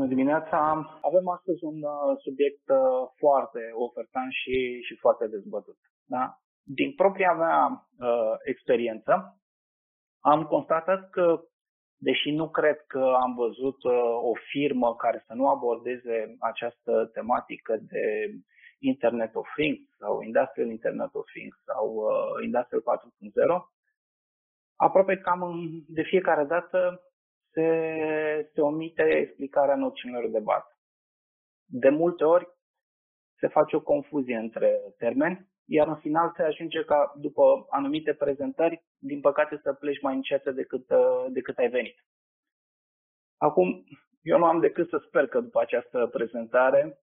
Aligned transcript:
Bună 0.00 0.12
dimineața! 0.12 0.58
Avem 1.02 1.28
astăzi 1.28 1.64
un 1.64 1.82
uh, 1.82 2.16
subiect 2.18 2.68
uh, 2.68 3.08
foarte 3.16 3.60
ofertant 3.86 4.32
și, 4.32 4.80
și 4.86 4.94
foarte 4.96 5.26
dezbătut. 5.26 5.78
Da? 6.04 6.38
Din 6.62 6.94
propria 6.94 7.32
mea 7.32 7.60
uh, 7.98 8.34
experiență, 8.44 9.12
am 10.20 10.44
constatat 10.44 11.10
că, 11.10 11.40
deși 11.96 12.30
nu 12.30 12.50
cred 12.50 12.78
că 12.86 13.02
am 13.24 13.34
văzut 13.34 13.82
uh, 13.82 13.92
o 14.30 14.32
firmă 14.50 14.96
care 14.96 15.24
să 15.26 15.32
nu 15.34 15.48
abordeze 15.48 16.36
această 16.38 17.10
tematică 17.12 17.76
de 17.80 18.04
Internet 18.78 19.34
of 19.34 19.48
Things 19.56 19.96
sau 19.98 20.20
Industrial 20.20 20.68
Internet 20.70 21.14
of 21.14 21.26
Things 21.34 21.56
sau 21.64 21.86
uh, 21.94 22.44
Industrial 22.44 22.82
4.0, 22.82 23.62
aproape 24.76 25.16
cam 25.16 25.40
de 25.88 26.02
fiecare 26.02 26.44
dată 26.44 27.00
se, 27.52 28.50
se 28.54 28.60
omite 28.60 29.02
explicarea 29.02 29.76
noțiunilor 29.76 30.28
de 30.30 30.38
bază. 30.38 30.78
De 31.66 31.88
multe 31.88 32.24
ori 32.24 32.48
se 33.38 33.48
face 33.48 33.76
o 33.76 33.80
confuzie 33.80 34.36
între 34.36 34.80
termeni, 34.98 35.48
iar 35.64 35.88
în 35.88 35.96
final 35.96 36.32
se 36.36 36.42
ajunge 36.42 36.84
ca 36.84 37.12
după 37.16 37.66
anumite 37.70 38.14
prezentări, 38.14 38.84
din 38.98 39.20
păcate, 39.20 39.60
să 39.62 39.72
pleci 39.72 40.00
mai 40.00 40.14
încet 40.14 40.44
decât, 40.44 40.86
decât 41.28 41.58
ai 41.58 41.68
venit. 41.68 41.96
Acum, 43.36 43.84
eu 44.22 44.38
nu 44.38 44.44
am 44.44 44.60
decât 44.60 44.88
să 44.88 45.02
sper 45.06 45.26
că 45.26 45.40
după 45.40 45.60
această 45.60 46.06
prezentare 46.06 46.98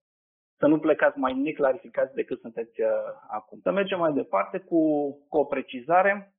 să 0.58 0.68
nu 0.68 0.80
plecați 0.80 1.18
mai 1.18 1.34
neclarificați 1.34 2.14
decât 2.14 2.40
sunteți 2.40 2.82
uh, 2.82 2.88
acum. 3.30 3.60
Să 3.64 3.72
mergem 3.72 4.00
mai 4.00 4.14
departe 4.14 4.60
cu, 4.60 5.12
cu 5.27 5.38
o 5.38 5.46
precizare. 5.46 6.37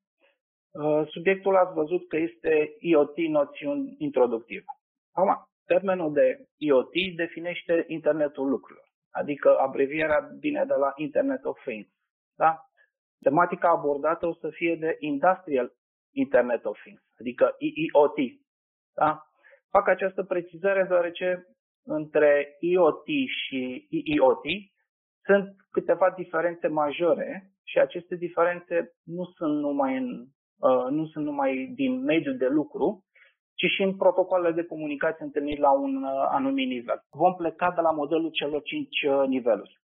Uh, 0.70 1.06
subiectul 1.06 1.56
ați 1.56 1.74
văzut 1.74 2.08
că 2.08 2.16
este 2.16 2.76
IoT 2.78 3.16
noțiuni 3.16 3.94
introductive. 3.98 4.64
Acum, 5.12 5.48
termenul 5.66 6.12
de 6.12 6.46
IoT 6.56 6.92
definește 7.16 7.84
internetul 7.86 8.48
lucrurilor, 8.48 8.88
adică 9.10 9.58
abrevierea 9.58 10.30
vine 10.38 10.64
de 10.64 10.74
la 10.74 10.92
Internet 10.96 11.44
of 11.44 11.60
Things. 11.60 11.88
Da? 12.36 12.62
Tematica 13.22 13.68
abordată 13.68 14.26
o 14.26 14.34
să 14.34 14.50
fie 14.50 14.76
de 14.76 14.96
Industrial 14.98 15.72
Internet 16.14 16.64
of 16.64 16.80
Things, 16.80 17.02
adică 17.20 17.56
IoT. 17.58 18.16
Da? 18.94 19.22
Fac 19.70 19.88
această 19.88 20.22
precizare 20.22 20.84
deoarece 20.84 21.46
între 21.84 22.56
IoT 22.60 23.06
și 23.46 23.86
IoT 23.90 24.44
sunt 25.24 25.56
câteva 25.70 26.10
diferențe 26.10 26.68
majore 26.68 27.52
și 27.64 27.78
aceste 27.78 28.16
diferențe 28.16 28.92
nu 29.04 29.24
sunt 29.24 29.60
numai 29.60 29.96
în 29.96 30.06
Uh, 30.06 30.37
nu 30.90 31.06
sunt 31.06 31.24
numai 31.24 31.72
din 31.74 32.02
mediul 32.02 32.36
de 32.36 32.48
lucru, 32.48 33.04
ci 33.54 33.66
și 33.74 33.82
în 33.82 33.96
protocoalele 33.96 34.54
de 34.54 34.64
comunicație 34.66 35.24
întâlnit 35.24 35.58
la 35.58 35.70
un 35.70 36.02
uh, 36.02 36.10
anumit 36.28 36.68
nivel. 36.68 37.02
Vom 37.10 37.34
pleca 37.34 37.70
de 37.70 37.80
la 37.80 37.90
modelul 37.90 38.30
celor 38.30 38.62
cinci 38.62 39.02
uh, 39.02 39.26
niveluri. 39.26 39.80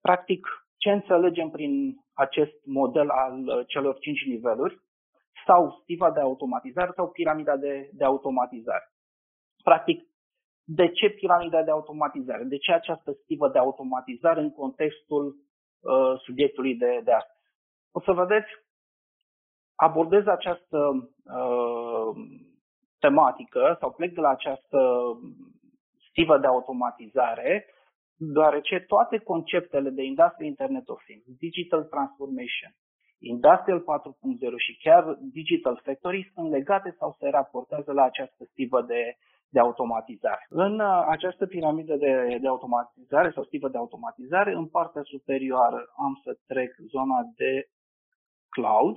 Practic, 0.00 0.46
ce 0.76 0.90
înțelegem 0.90 1.48
prin 1.50 1.96
acest 2.12 2.64
model 2.64 3.08
al 3.10 3.64
celor 3.66 3.98
cinci 3.98 4.24
niveluri? 4.26 4.80
Sau 5.46 5.78
stiva 5.82 6.10
de 6.10 6.20
automatizare 6.20 6.92
sau 6.94 7.10
piramida 7.10 7.56
de, 7.56 7.90
de 7.92 8.04
automatizare. 8.04 8.92
Practic, 9.62 10.02
de 10.64 10.88
ce 10.88 11.08
piramida 11.08 11.62
de 11.62 11.70
automatizare? 11.70 12.44
De 12.44 12.56
ce 12.56 12.72
această 12.72 13.12
stivă 13.22 13.48
de 13.48 13.58
automatizare 13.58 14.40
în 14.40 14.50
contextul 14.50 15.26
uh, 15.26 16.20
subiectului 16.24 16.74
de, 16.74 17.00
de 17.04 17.12
astăzi? 17.12 17.50
O 17.92 18.00
să 18.00 18.12
vedeți 18.12 18.48
abordez 19.76 20.26
această 20.26 20.78
uh, 21.24 22.10
tematică 22.98 23.76
sau 23.80 23.92
plec 23.92 24.14
de 24.14 24.20
la 24.20 24.28
această 24.28 24.80
stivă 26.10 26.38
de 26.38 26.46
automatizare, 26.46 27.66
deoarece 28.16 28.78
toate 28.78 29.18
conceptele 29.18 29.90
de 29.90 30.02
Industrial 30.02 30.48
Internet 30.48 30.88
of 30.88 31.02
Things, 31.04 31.24
Digital 31.38 31.82
Transformation, 31.82 32.72
Industrial 33.18 33.80
4.0 33.80 33.84
și 34.56 34.76
chiar 34.76 35.18
Digital 35.20 35.80
Factory 35.84 36.30
sunt 36.34 36.50
legate 36.50 36.96
sau 36.98 37.16
se 37.18 37.28
raportează 37.28 37.92
la 37.92 38.02
această 38.02 38.44
stivă 38.50 38.82
de, 38.82 39.16
de 39.48 39.58
automatizare. 39.58 40.46
În 40.48 40.80
uh, 40.80 41.04
această 41.08 41.46
piramidă 41.46 41.96
de, 41.96 42.38
de 42.40 42.48
automatizare 42.48 43.30
sau 43.34 43.44
stivă 43.44 43.68
de 43.68 43.76
automatizare, 43.76 44.52
în 44.52 44.66
partea 44.66 45.02
superioară 45.02 45.92
am 45.96 46.20
să 46.24 46.38
trec 46.46 46.76
zona 46.88 47.20
de 47.36 47.68
cloud, 48.48 48.96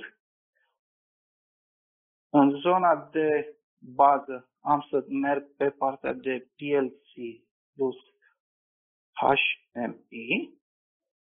în 2.29 2.49
zona 2.49 3.09
de 3.11 3.57
bază 3.79 4.49
am 4.61 4.85
să 4.89 5.05
merg 5.07 5.55
pe 5.55 5.69
partea 5.69 6.13
de 6.13 6.49
PLC 6.55 7.43
plus 7.73 7.95
HMI. 9.11 10.57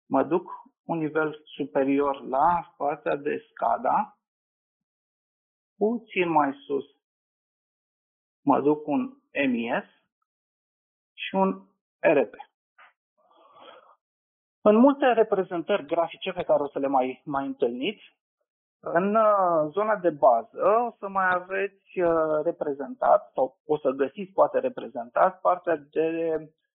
Mă 0.07 0.25
duc 0.25 0.51
un 0.85 0.99
nivel 0.99 1.41
superior 1.45 2.23
la 2.23 2.75
partea 2.77 3.17
de 3.17 3.47
SCADA. 3.51 4.19
Puțin 5.77 6.29
mai 6.31 6.53
sus 6.67 6.99
mă 8.49 8.61
duc 8.61 8.87
un 8.87 9.17
MES 9.33 9.85
și 11.15 11.35
un 11.35 11.51
RP. 11.99 12.35
În 14.61 14.77
multe 14.77 15.13
reprezentări 15.13 15.87
grafice 15.87 16.33
pe 16.33 16.43
care 16.43 16.63
o 16.63 16.69
să 16.69 16.79
le 16.79 16.87
mai, 16.87 17.23
mai 17.25 17.47
întâlniți, 17.47 18.03
în 18.81 19.15
uh, 19.15 19.71
zona 19.71 19.97
de 19.97 20.11
bază 20.11 20.87
o 20.89 20.95
să 20.99 21.09
mai 21.09 21.29
aveți 21.33 22.01
uh, 22.01 22.41
reprezentat 22.45 23.31
sau 23.35 23.57
o 23.67 23.79
să 23.79 23.91
găsiți 23.91 24.33
poate 24.33 24.59
reprezentat 24.59 25.41
partea 25.41 25.77
de 25.91 26.09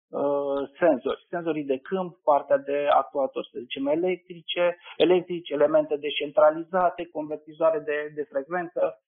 uh, 0.10 0.70
senzori, 0.80 1.26
senzorii 1.30 1.64
de 1.64 1.78
câmp, 1.78 2.18
partea 2.24 2.58
de 2.58 2.88
actuatori, 2.94 3.50
să 3.52 3.60
zicem 3.60 3.88
electrice, 3.88 4.78
electrici, 4.98 5.50
elemente 5.50 5.96
decentralizate, 5.98 7.10
convertizoare 7.10 7.80
de, 7.80 8.12
de 8.16 8.24
frecvență. 8.24 9.02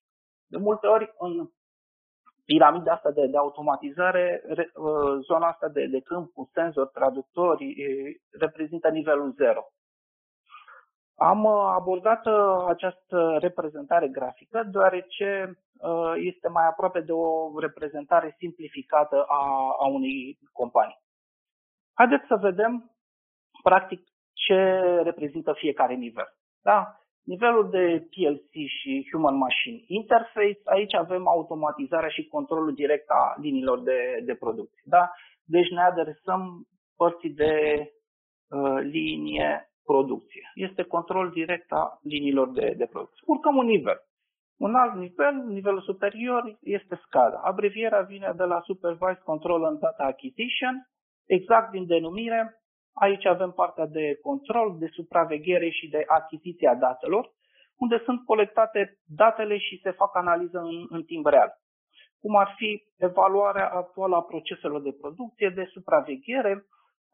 De 0.46 0.56
multe 0.56 0.86
ori 0.86 1.14
în 1.18 1.48
piramida 2.44 2.92
asta 2.92 3.10
de, 3.10 3.26
de 3.26 3.36
automatizare, 3.36 4.42
re, 4.46 4.70
uh, 4.74 5.18
zona 5.22 5.46
asta 5.48 5.68
de, 5.68 5.86
de 5.86 6.00
câmp 6.00 6.32
cu 6.32 6.50
senzori, 6.52 6.90
traductori, 6.92 7.74
reprezintă 8.38 8.88
nivelul 8.88 9.32
0. 9.36 9.68
Am 11.16 11.44
uh, 11.44 11.72
abordat 11.74 12.26
uh, 12.26 12.64
această 12.68 13.36
reprezentare 13.40 14.08
grafică 14.08 14.68
deoarece 14.70 15.58
uh, 15.78 16.12
este 16.16 16.48
mai 16.48 16.66
aproape 16.66 17.00
de 17.00 17.12
o 17.12 17.58
reprezentare 17.60 18.34
simplificată 18.38 19.24
a, 19.28 19.74
a 19.78 19.86
unei 19.86 20.38
companii. 20.52 21.02
Haideți 21.94 22.26
să 22.26 22.36
vedem 22.36 22.90
practic 23.62 24.00
ce 24.32 24.80
reprezintă 25.02 25.52
fiecare 25.52 25.94
nivel. 25.94 26.28
Da? 26.62 26.98
Nivelul 27.24 27.70
de 27.70 28.08
PLC 28.10 28.50
și 28.50 29.08
Human 29.12 29.36
Machine 29.36 29.82
Interface, 29.86 30.60
aici 30.64 30.94
avem 30.94 31.28
automatizarea 31.28 32.08
și 32.08 32.28
controlul 32.28 32.74
direct 32.74 33.08
a 33.08 33.34
liniilor 33.40 33.82
de, 33.82 34.20
de 34.24 34.34
producție. 34.34 34.82
Da? 34.84 35.10
Deci 35.44 35.70
ne 35.70 35.82
adresăm 35.82 36.66
părții 36.96 37.30
de 37.30 37.52
uh, 38.48 38.80
linie 38.80 39.73
producție. 39.84 40.50
Este 40.54 40.82
control 40.82 41.30
direct 41.30 41.72
a 41.72 41.98
liniilor 42.02 42.50
de, 42.50 42.74
de 42.76 42.86
producție. 42.86 43.22
Urcăm 43.26 43.56
un 43.56 43.66
nivel. 43.66 43.98
Un 44.56 44.74
alt 44.74 44.94
nivel, 44.94 45.34
nivelul 45.34 45.80
superior, 45.80 46.58
este 46.62 47.00
SCADA. 47.04 47.40
Abrevierea 47.44 48.00
vine 48.00 48.32
de 48.36 48.44
la 48.44 48.60
Supervised 48.60 49.22
Control 49.22 49.64
and 49.64 49.78
Data 49.78 50.04
Acquisition, 50.04 50.74
exact 51.26 51.70
din 51.70 51.86
denumire. 51.86 52.58
Aici 52.94 53.26
avem 53.26 53.50
partea 53.50 53.86
de 53.86 54.18
control, 54.22 54.76
de 54.78 54.86
supraveghere 54.86 55.68
și 55.68 55.88
de 55.88 56.04
achiziția 56.06 56.74
datelor, 56.74 57.30
unde 57.76 58.02
sunt 58.04 58.24
colectate 58.24 58.98
datele 59.04 59.58
și 59.58 59.80
se 59.82 59.90
fac 59.90 60.16
analiză 60.16 60.58
în, 60.58 60.86
în 60.88 61.02
timp 61.02 61.26
real. 61.26 61.50
Cum 62.20 62.36
ar 62.36 62.54
fi 62.56 62.82
evaluarea 62.98 63.68
actuală 63.68 64.16
a 64.16 64.22
proceselor 64.22 64.82
de 64.82 64.96
producție, 65.00 65.48
de 65.48 65.64
supraveghere, 65.72 66.64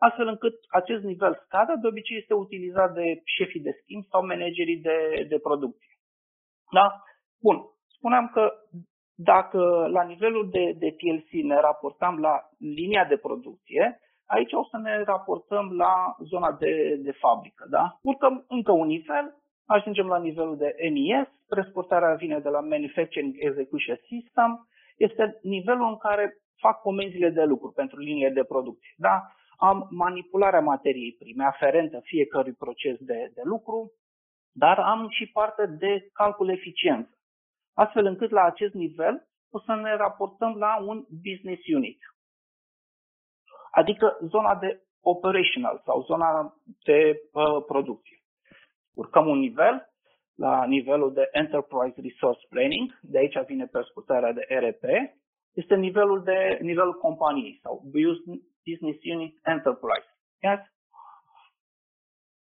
astfel 0.07 0.27
încât 0.27 0.55
acest 0.69 1.03
nivel 1.03 1.35
scade, 1.45 1.75
de 1.81 1.87
obicei 1.87 2.17
este 2.17 2.35
utilizat 2.35 2.95
de 2.95 3.07
șefii 3.37 3.67
de 3.69 3.77
schimb 3.81 4.05
sau 4.11 4.27
managerii 4.27 4.81
de, 4.89 5.27
de 5.29 5.39
producție. 5.39 5.95
Da? 6.73 6.87
Bun. 7.41 7.57
Spuneam 7.97 8.27
că 8.35 8.53
dacă 9.15 9.61
la 9.97 10.03
nivelul 10.03 10.51
de, 10.51 10.65
de 10.79 10.97
PLC 10.99 11.31
ne 11.45 11.61
raportăm 11.61 12.19
la 12.19 12.35
linia 12.59 13.05
de 13.05 13.17
producție, 13.17 14.01
aici 14.27 14.53
o 14.53 14.65
să 14.65 14.77
ne 14.77 15.03
raportăm 15.03 15.77
la 15.77 15.95
zona 16.31 16.53
de, 16.53 16.97
de 17.07 17.13
fabrică. 17.13 17.67
Da? 17.71 17.99
Urcăm 18.03 18.45
încă 18.49 18.73
un 18.73 18.87
nivel, 18.87 19.35
ajungem 19.67 20.07
la 20.07 20.19
nivelul 20.19 20.57
de 20.57 20.75
MES, 20.93 21.29
transportarea 21.49 22.15
vine 22.15 22.39
de 22.39 22.49
la 22.49 22.61
Manufacturing 22.61 23.35
Execution 23.39 23.99
System, 24.07 24.69
este 24.97 25.39
nivelul 25.43 25.89
în 25.89 25.97
care 25.97 26.35
fac 26.57 26.81
comenzile 26.81 27.31
de 27.31 27.43
lucru 27.43 27.71
pentru 27.71 27.99
linie 27.99 28.31
de 28.31 28.45
producție. 28.45 28.95
Da? 28.97 29.15
Am 29.61 29.89
manipularea 29.91 30.61
materiei 30.61 31.17
prime 31.19 31.45
aferentă 31.45 32.01
fiecărui 32.03 32.53
proces 32.53 32.97
de, 32.99 33.31
de 33.35 33.41
lucru, 33.45 33.93
dar 34.53 34.79
am 34.79 35.09
și 35.09 35.27
parte 35.27 35.67
de 35.67 36.09
calcul 36.13 36.49
eficiență. 36.49 37.19
Astfel 37.75 38.05
încât 38.05 38.31
la 38.31 38.43
acest 38.43 38.75
nivel 38.75 39.29
o 39.51 39.61
să 39.61 39.75
ne 39.75 39.97
raportăm 39.97 40.57
la 40.57 40.77
un 40.81 41.05
business 41.23 41.63
unit. 41.75 41.99
adică 43.71 44.19
zona 44.29 44.55
de 44.55 44.81
operational 45.01 45.83
sau 45.85 46.03
zona 46.03 46.55
de 46.85 47.21
uh, 47.33 47.65
producție. 47.67 48.17
Urcăm 48.95 49.27
un 49.29 49.39
nivel, 49.39 49.89
la 50.35 50.65
nivelul 50.65 51.13
de 51.13 51.29
Enterprise 51.33 52.01
Resource 52.01 52.47
Planning, 52.49 52.99
de 53.03 53.19
aici 53.19 53.45
vine 53.47 53.67
prescurtarea 53.67 54.33
de 54.33 54.45
ERP, 54.49 54.83
este 55.53 55.75
nivelul 55.75 56.23
de 56.23 56.59
nivelul 56.63 56.99
companiei 56.99 57.59
sau 57.63 57.83
Business 58.69 58.99
Unit 59.15 59.39
Enterprise. 59.43 60.09
Yes? 60.43 60.61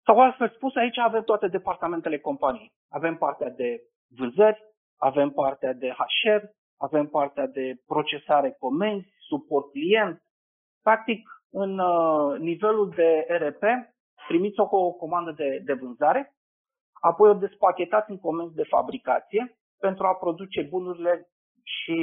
Sau 0.05 0.19
altfel 0.19 0.49
spus, 0.49 0.75
aici 0.75 0.97
avem 0.97 1.23
toate 1.23 1.47
departamentele 1.47 2.19
companiei. 2.19 2.71
Avem 2.89 3.17
partea 3.17 3.49
de 3.49 3.81
vânzări, 4.17 4.63
avem 4.97 5.29
partea 5.29 5.73
de 5.73 5.89
HR, 5.89 6.43
avem 6.77 7.07
partea 7.07 7.47
de 7.47 7.75
procesare 7.85 8.55
comenzi, 8.59 9.07
suport 9.19 9.71
client. 9.71 10.21
Practic, 10.81 11.29
în 11.49 11.79
uh, 11.79 12.39
nivelul 12.39 12.89
de 12.89 13.25
RP, 13.29 13.63
primiți 14.27 14.59
o, 14.59 14.67
o 14.77 14.91
comandă 14.91 15.31
de, 15.31 15.61
de 15.65 15.73
vânzare, 15.73 16.35
apoi 17.01 17.29
o 17.29 17.33
despachetați 17.33 18.11
în 18.11 18.19
comenzi 18.19 18.55
de 18.55 18.63
fabricație 18.63 19.57
pentru 19.79 20.05
a 20.05 20.15
produce 20.15 20.61
bunurile 20.61 21.27
și, 21.63 21.99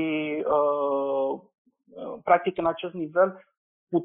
uh, 0.46 1.40
uh 1.96 2.18
practic, 2.22 2.58
în 2.58 2.66
acest 2.66 2.92
nivel 2.92 3.44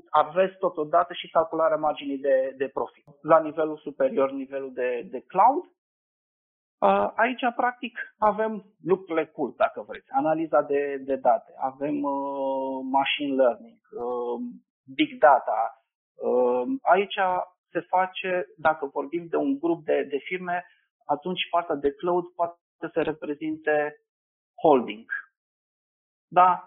aveți 0.09 0.57
totodată 0.57 1.13
și 1.13 1.29
calcularea 1.29 1.77
marginii 1.77 2.17
de, 2.17 2.53
de 2.57 2.67
profit. 2.67 3.03
La 3.21 3.39
nivelul 3.39 3.77
superior, 3.77 4.31
nivelul 4.31 4.73
de, 4.73 5.07
de 5.11 5.19
cloud, 5.19 5.63
uh, 6.87 7.11
Aici, 7.15 7.45
practic, 7.55 7.99
avem 8.17 8.65
lucrurile 8.83 9.25
cool, 9.25 9.53
dacă 9.57 9.81
vreți. 9.87 10.11
Analiza 10.11 10.61
de, 10.61 11.01
de 11.05 11.15
date, 11.15 11.53
avem 11.57 12.03
uh, 12.03 12.79
machine 12.91 13.35
learning, 13.35 13.79
uh, 13.91 14.39
big 14.95 15.19
data. 15.19 15.83
Uh, 16.15 16.63
aici 16.81 17.19
se 17.71 17.79
face, 17.79 18.45
dacă 18.57 18.85
vorbim 18.85 19.27
de 19.27 19.35
un 19.35 19.59
grup 19.59 19.83
de, 19.83 20.03
de 20.03 20.17
firme, 20.17 20.65
atunci 21.05 21.49
partea 21.49 21.75
de 21.75 21.91
cloud 21.91 22.25
poate 22.35 22.57
să 22.93 23.01
reprezinte 23.01 23.95
holding. 24.61 25.05
Da? 26.27 26.63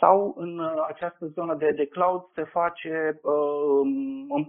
Sau 0.00 0.34
în 0.36 0.58
uh, 0.58 0.84
această 0.88 1.26
zonă 1.26 1.54
de, 1.54 1.70
de 1.70 1.86
cloud 1.86 2.22
se 2.34 2.44
face 2.44 3.20
uh, 3.22 4.46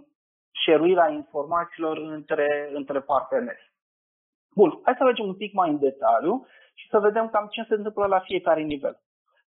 șeruirea 0.63 1.09
informațiilor 1.09 1.97
între, 1.97 2.69
între 2.73 2.99
parteneri. 3.01 3.73
Bun, 4.55 4.79
hai 4.83 4.95
să 4.97 5.03
mergem 5.03 5.25
un 5.25 5.35
pic 5.35 5.53
mai 5.53 5.69
în 5.69 5.79
detaliu 5.79 6.45
și 6.73 6.87
să 6.89 6.99
vedem 6.99 7.29
cam 7.29 7.47
ce 7.47 7.63
se 7.67 7.73
întâmplă 7.73 8.05
la 8.05 8.19
fiecare 8.19 8.61
nivel. 8.61 8.99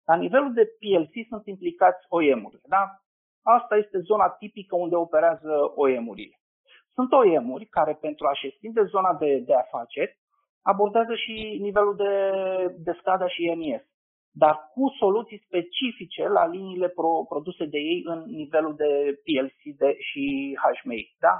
La 0.05 0.17
nivelul 0.17 0.53
de 0.53 0.65
PLC 0.79 1.27
sunt 1.29 1.47
implicați 1.47 2.07
OEM-urile. 2.09 2.63
Da? 2.65 2.85
Asta 3.43 3.77
este 3.77 3.99
zona 3.99 4.29
tipică 4.29 4.77
unde 4.77 4.97
operează 4.97 5.73
OEM-urile. 5.75 6.37
Sunt 6.95 7.13
OEM-uri 7.13 7.67
care 7.67 7.95
pentru 8.01 8.27
a-și 8.27 8.47
extinde 8.47 8.83
zona 8.83 9.15
de, 9.15 9.39
de 9.47 9.55
afaceri 9.55 10.19
abordează 10.63 11.15
și 11.15 11.59
nivelul 11.61 11.97
de, 11.97 12.13
de 12.79 12.93
SCADA 13.01 13.29
și 13.29 13.55
MES, 13.55 13.83
dar 14.33 14.71
cu 14.73 14.95
soluții 14.99 15.43
specifice 15.47 16.29
la 16.29 16.47
liniile 16.47 16.89
pro, 16.89 17.25
produse 17.29 17.65
de 17.65 17.79
ei 17.79 18.03
în 18.05 18.23
nivelul 18.27 18.75
de 18.75 19.21
PLC 19.25 19.77
de, 19.77 19.97
și 19.99 20.57
HMI. 20.63 21.17
Da? 21.19 21.35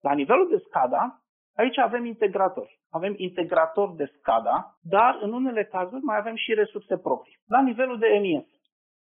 La 0.00 0.12
nivelul 0.14 0.48
de 0.48 0.62
SCADA, 0.66 1.22
aici 1.56 1.78
avem 1.78 2.04
integratori. 2.04 2.80
Avem 2.90 3.14
integratori 3.16 3.96
de 3.96 4.12
SCADA, 4.18 4.78
dar 4.82 5.18
în 5.20 5.32
unele 5.32 5.64
cazuri 5.64 6.02
mai 6.02 6.16
avem 6.16 6.34
și 6.36 6.54
resurse 6.54 6.98
proprii. 6.98 7.38
La 7.46 7.62
nivelul 7.62 7.98
de 7.98 8.18
MES, 8.20 8.46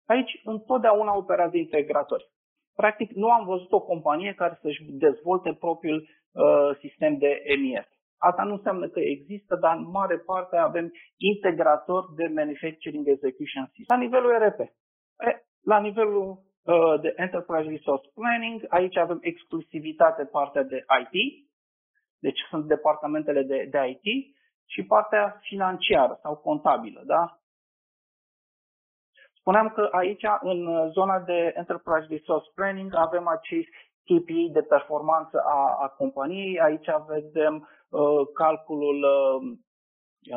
aici 0.07 0.41
întotdeauna 0.45 1.17
operează 1.17 1.57
integratori. 1.57 2.29
Practic, 2.75 3.11
nu 3.11 3.31
am 3.31 3.45
văzut 3.45 3.73
o 3.73 3.81
companie 3.81 4.35
care 4.35 4.59
să-și 4.63 4.83
dezvolte 4.85 5.57
propriul 5.61 6.01
uh, 6.01 6.77
sistem 6.79 7.19
de 7.19 7.43
MES. 7.63 7.87
Asta 8.19 8.43
nu 8.43 8.53
înseamnă 8.53 8.89
că 8.89 9.01
există, 9.01 9.57
dar 9.57 9.77
în 9.77 9.91
mare 9.91 10.19
parte 10.19 10.57
avem 10.57 10.93
integrator 11.17 12.15
de 12.15 12.27
Manufacturing 12.35 13.09
Execution 13.09 13.67
System. 13.67 13.97
La 13.97 14.03
nivelul 14.05 14.31
ERP, 14.31 14.61
la 15.63 15.79
nivelul 15.81 16.27
uh, 16.29 17.01
de 17.01 17.13
Enterprise 17.17 17.69
Resource 17.69 18.09
Planning, 18.15 18.65
aici 18.69 18.97
avem 18.97 19.19
exclusivitate 19.21 20.25
partea 20.25 20.63
de 20.63 20.85
IT, 21.01 21.49
deci 22.19 22.41
sunt 22.49 22.65
departamentele 22.67 23.43
de, 23.43 23.67
de 23.71 23.99
IT 24.03 24.37
și 24.67 24.83
partea 24.83 25.39
financiară 25.41 26.19
sau 26.23 26.37
contabilă, 26.37 27.03
da? 27.07 27.39
Spuneam 29.39 29.69
că 29.69 29.89
aici, 29.93 30.23
în 30.41 30.91
zona 30.91 31.21
de 31.21 31.53
Enterprise 31.57 32.07
Resource 32.09 32.51
Planning, 32.55 32.95
avem 32.95 33.27
acei 33.27 33.69
KPI 34.09 34.51
de 34.53 34.63
performanță 34.63 35.43
a, 35.47 35.77
a 35.85 35.89
companiei. 35.89 36.61
Aici 36.61 36.89
vedem 37.07 37.55
uh, 37.89 38.27
calculul 38.35 38.99
uh, 39.03 39.41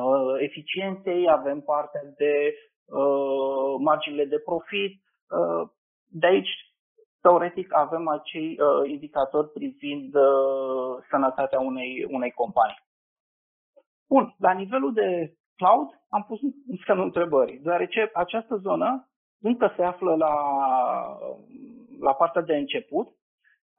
uh, 0.02 0.36
eficienței, 0.40 1.30
avem 1.30 1.62
partea 1.62 2.02
de 2.18 2.54
uh, 2.86 3.76
marginile 3.80 4.26
de 4.26 4.40
profit. 4.40 5.02
Uh, 5.38 5.70
de 6.08 6.28
aici, 6.28 6.50
teoretic, 7.22 7.74
avem 7.74 8.08
acei 8.08 8.58
uh, 8.60 8.90
indicatori 8.90 9.50
privind 9.50 10.16
uh, 10.16 11.04
sănătatea 11.10 11.60
unei, 11.60 12.06
unei 12.10 12.32
companii. 12.32 12.84
Bun, 14.10 14.36
la 14.38 14.52
nivelul 14.52 14.94
de 14.94 15.34
cloud 15.56 15.90
am 16.10 16.24
pus 16.28 16.42
un 16.42 16.52
semnul 16.86 17.06
întrebării, 17.06 17.60
deoarece 17.60 18.12
această 18.14 18.56
zonă 18.56 19.12
încă 19.42 19.74
se 19.76 19.84
află 19.84 20.16
la, 20.16 20.34
la 22.00 22.14
partea 22.14 22.42
de 22.42 22.56
început. 22.56 23.08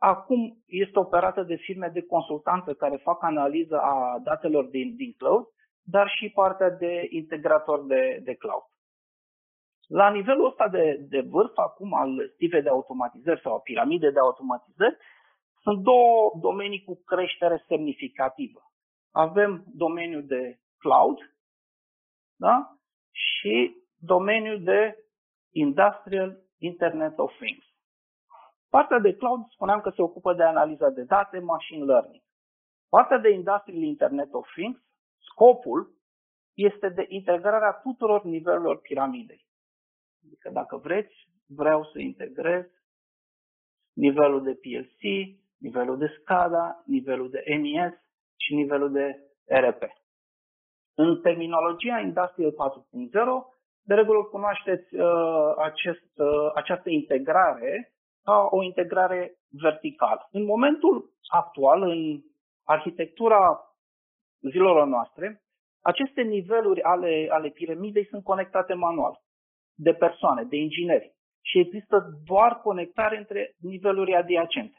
Acum 0.04 0.62
este 0.66 0.98
operată 0.98 1.42
de 1.42 1.54
firme 1.54 1.88
de 1.88 2.02
consultanță 2.02 2.74
care 2.74 2.96
fac 2.96 3.22
analiză 3.22 3.80
a 3.80 4.18
datelor 4.22 4.64
din, 4.64 4.96
din 4.96 5.12
cloud, 5.12 5.46
dar 5.82 6.08
și 6.08 6.28
partea 6.28 6.70
de 6.70 7.06
integrator 7.10 7.86
de, 7.86 8.20
de 8.22 8.34
cloud. 8.34 8.68
La 9.86 10.10
nivelul 10.10 10.46
ăsta 10.46 10.68
de, 10.68 11.06
de 11.08 11.20
vârf, 11.20 11.56
acum, 11.58 11.94
al 11.94 12.30
stivei 12.34 12.62
de 12.62 12.68
automatizări 12.68 13.40
sau 13.40 13.54
a 13.54 13.60
piramide 13.60 14.10
de 14.10 14.18
automatizări, 14.18 14.96
sunt 15.62 15.82
două 15.82 16.32
domenii 16.40 16.84
cu 16.84 17.02
creștere 17.04 17.64
semnificativă. 17.68 18.62
Avem 19.10 19.64
domeniul 19.74 20.26
de 20.26 20.58
cloud 20.78 21.18
da? 22.36 22.76
și 23.10 23.76
domeniul 23.98 24.62
de 24.62 24.96
Industrial 25.52 26.36
Internet 26.58 27.18
of 27.18 27.32
Things. 27.36 27.71
Partea 28.76 28.98
de 28.98 29.16
cloud 29.16 29.40
spuneam 29.48 29.80
că 29.80 29.90
se 29.90 30.02
ocupă 30.02 30.32
de 30.34 30.42
analiza 30.42 30.88
de 30.88 31.02
date, 31.02 31.38
machine 31.38 31.84
learning. 31.84 32.22
Partea 32.88 33.18
de 33.18 33.30
Industrial 33.30 33.82
Internet 33.82 34.32
of 34.32 34.48
Things, 34.52 34.78
scopul 35.18 35.94
este 36.54 36.88
de 36.88 37.04
integrarea 37.08 37.72
tuturor 37.72 38.24
nivelurilor 38.24 38.80
piramidei. 38.80 39.46
Adică 40.24 40.50
dacă 40.50 40.76
vreți, 40.76 41.14
vreau 41.46 41.84
să 41.84 41.98
integrez 41.98 42.66
nivelul 43.92 44.42
de 44.42 44.54
PLC, 44.54 45.00
nivelul 45.58 45.98
de 45.98 46.06
SCADA, 46.06 46.82
nivelul 46.86 47.30
de 47.30 47.42
MES 47.46 47.94
și 48.36 48.54
nivelul 48.54 48.92
de 48.92 49.18
RP. 49.44 49.82
În 50.94 51.20
terminologia 51.20 51.98
Industrial 51.98 52.52
4.0 52.52 52.56
de 53.82 53.94
regulă 53.94 54.22
cunoașteți 54.22 54.94
uh, 54.94 55.54
acest, 55.58 56.10
uh, 56.16 56.50
această 56.54 56.90
integrare 56.90 57.92
ca 58.24 58.48
o 58.50 58.62
integrare 58.62 59.34
verticală. 59.48 60.28
În 60.30 60.44
momentul 60.44 61.12
actual, 61.28 61.82
în 61.82 62.20
arhitectura 62.64 63.60
zilelor 64.50 64.86
noastre, 64.86 65.42
aceste 65.80 66.22
niveluri 66.22 66.82
ale, 66.82 67.26
ale 67.30 67.48
piramidei 67.48 68.06
sunt 68.06 68.24
conectate 68.24 68.74
manual 68.74 69.20
de 69.74 69.94
persoane, 69.94 70.42
de 70.44 70.56
ingineri 70.56 71.14
și 71.44 71.58
există 71.58 72.20
doar 72.24 72.60
conectare 72.60 73.18
între 73.18 73.54
niveluri 73.60 74.14
adiacente. 74.14 74.76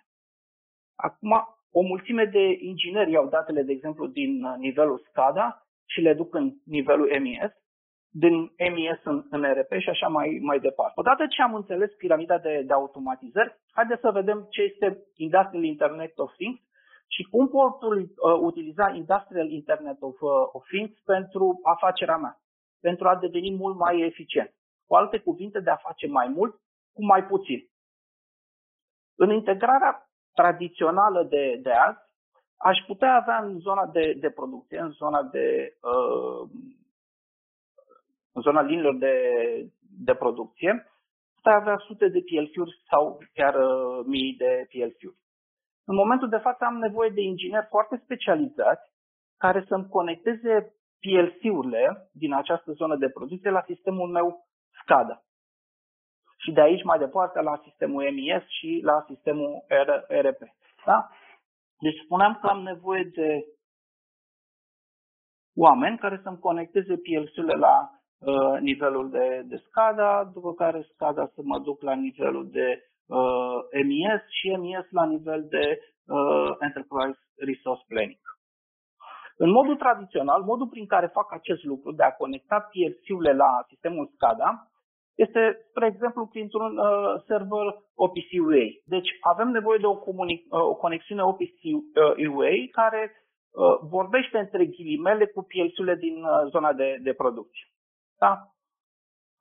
Acum, 0.96 1.32
o 1.72 1.82
mulțime 1.82 2.26
de 2.26 2.58
ingineri 2.60 3.12
iau 3.12 3.28
datele, 3.28 3.62
de 3.62 3.72
exemplu, 3.72 4.08
din 4.08 4.56
nivelul 4.58 5.04
SCADA 5.10 5.68
și 5.86 6.02
le 6.02 6.14
duc 6.14 6.34
în 6.34 6.54
nivelul 6.66 7.20
MES 7.20 7.52
din 8.16 8.52
MES 8.58 9.00
în, 9.04 9.26
în 9.30 9.44
RP 9.44 9.72
și 9.80 9.90
așa 9.90 10.08
mai, 10.08 10.40
mai 10.42 10.60
departe. 10.60 10.94
Odată 10.96 11.26
ce 11.28 11.42
am 11.42 11.56
înțeles 11.56 11.92
piramida 11.92 12.38
de, 12.38 12.64
de 12.66 12.74
automatizări, 12.74 13.60
haideți 13.72 14.02
să 14.02 14.12
vedem 14.12 14.48
ce 14.50 14.62
este 14.62 15.04
Industrial 15.16 15.64
Internet 15.64 16.18
of 16.18 16.34
Things 16.34 16.62
și 17.08 17.24
cum 17.24 17.48
pot 17.48 17.82
uh, 17.82 17.98
utiliza 18.40 18.90
Industrial 18.90 19.50
Internet 19.50 19.98
of, 20.00 20.22
uh, 20.22 20.30
of 20.52 20.66
Things 20.68 21.00
pentru 21.06 21.60
afacerea 21.64 22.18
mea, 22.18 22.42
pentru 22.82 23.08
a 23.08 23.16
deveni 23.16 23.56
mult 23.56 23.78
mai 23.78 24.02
eficient. 24.02 24.54
Cu 24.88 24.96
alte 24.96 25.18
cuvinte, 25.20 25.60
de 25.60 25.70
a 25.70 25.76
face 25.76 26.08
mai 26.08 26.28
mult 26.28 26.54
cu 26.94 27.06
mai 27.06 27.24
puțin. 27.26 27.68
În 29.16 29.30
integrarea 29.32 30.10
tradițională 30.34 31.24
de, 31.24 31.60
de 31.62 31.72
azi, 31.72 32.00
aș 32.58 32.78
putea 32.88 33.16
avea 33.16 33.38
în 33.44 33.60
zona 33.60 33.86
de, 33.86 34.14
de 34.20 34.30
producție, 34.30 34.80
în 34.80 34.90
zona 34.90 35.24
de 35.24 35.78
uh, 35.82 36.50
în 38.34 38.42
zona 38.42 38.62
linilor 38.62 38.96
de, 38.98 39.16
de 40.06 40.14
producție, 40.14 40.88
putea 41.36 41.56
avea 41.56 41.78
sute 41.78 42.08
de 42.08 42.20
PLC-uri 42.20 42.82
sau 42.90 43.18
chiar 43.34 43.56
uh, 43.56 44.06
mii 44.06 44.36
de 44.38 44.68
PLC-uri. 44.70 45.22
În 45.86 45.96
momentul 45.96 46.30
de 46.30 46.38
față 46.38 46.64
am 46.66 46.78
nevoie 46.78 47.10
de 47.10 47.22
ingineri 47.22 47.68
foarte 47.70 48.02
specializați 48.04 48.92
care 49.38 49.66
să-mi 49.68 49.88
conecteze 49.88 50.76
PLC-urile 51.00 52.10
din 52.12 52.34
această 52.34 52.72
zonă 52.72 52.96
de 52.96 53.10
producție 53.10 53.50
la 53.50 53.64
sistemul 53.66 54.10
meu 54.10 54.48
SCADA. 54.82 55.24
Și 56.38 56.52
de 56.52 56.62
aici 56.62 56.84
mai 56.84 56.98
departe 56.98 57.42
la 57.42 57.62
sistemul 57.64 58.04
MES 58.04 58.44
și 58.48 58.80
la 58.84 59.06
sistemul 59.08 59.64
RP. 60.08 60.42
Da? 60.86 61.10
Deci 61.80 62.02
spuneam 62.04 62.38
că 62.42 62.48
am 62.48 62.62
nevoie 62.62 63.04
de 63.04 63.46
oameni 65.56 65.98
care 65.98 66.20
să-mi 66.24 66.40
conecteze 66.40 66.96
PLC-urile 66.96 67.54
la 67.54 67.90
uh, 68.26 68.60
nivelul 68.60 69.10
de, 69.10 69.44
de 69.46 69.58
SCADA, 69.66 70.32
după 70.34 70.54
care 70.54 70.88
SCADA 70.94 71.32
să 71.36 71.42
mă 71.44 71.60
duc 71.60 71.82
la 71.82 71.94
nivelul 71.94 72.50
de 72.52 72.84
uh, 73.06 73.58
MES 73.72 74.22
și 74.38 74.48
MES 74.50 74.88
la 74.90 75.06
nivel 75.06 75.46
de 75.50 75.80
uh, 76.08 76.52
Enterprise 76.60 77.20
Resource 77.38 77.84
Planning. 77.88 78.26
În 79.38 79.50
modul 79.50 79.76
tradițional, 79.76 80.42
modul 80.42 80.68
prin 80.68 80.86
care 80.86 81.08
fac 81.08 81.34
acest 81.34 81.64
lucru 81.64 81.92
de 81.92 82.04
a 82.04 82.12
conecta 82.12 82.70
PLC-urile 82.72 83.34
la 83.34 83.66
sistemul 83.68 84.12
SCADA 84.16 84.68
este, 85.16 85.66
spre 85.70 85.86
exemplu, 85.86 86.26
printr-un 86.26 86.78
uh, 86.78 87.22
server 87.28 87.66
OPC 87.96 88.30
UA. 88.46 88.66
Deci 88.86 89.10
avem 89.22 89.48
nevoie 89.48 89.78
de 89.78 89.86
o, 89.86 89.96
comunic- 89.96 90.50
uh, 90.50 90.60
o 90.60 90.76
conexiune 90.76 91.22
OPC 91.22 91.60
UA 92.36 92.50
uh, 92.50 92.70
care 92.72 93.12
uh, 93.12 93.78
vorbește 93.82 94.38
între 94.38 94.66
ghilimele 94.66 95.26
cu 95.26 95.42
PLC-urile 95.42 95.96
din 95.96 96.16
uh, 96.24 96.50
zona 96.50 96.74
de, 96.74 97.00
de 97.02 97.14
producție. 97.14 97.66
Da? 98.24 98.34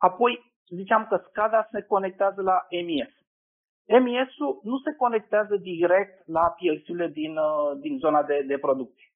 Apoi, 0.09 0.33
ziceam 0.75 1.07
că 1.07 1.17
SCADA 1.17 1.69
se 1.71 1.83
conectează 1.83 2.43
la 2.43 2.67
MES. 2.71 3.13
MES-ul 4.05 4.61
nu 4.63 4.77
se 4.79 4.93
conectează 4.97 5.57
direct 5.57 6.27
la 6.27 6.45
PLC-urile 6.57 7.09
din, 7.09 7.37
uh, 7.37 7.79
din 7.81 7.99
zona 7.99 8.23
de, 8.23 8.43
de 8.47 8.59
producție. 8.59 9.09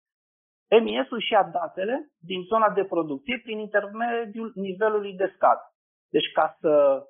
MES-ul 0.85 1.21
și 1.21 1.33
ia 1.33 1.43
datele 1.43 2.11
din 2.19 2.43
zona 2.43 2.71
de 2.71 2.85
producție 2.85 3.41
prin 3.43 3.59
intermediul 3.59 4.53
nivelului 4.55 5.13
de 5.13 5.33
SCADA. 5.35 5.75
Deci 6.11 6.33
ca 6.33 6.57
să, 6.61 7.03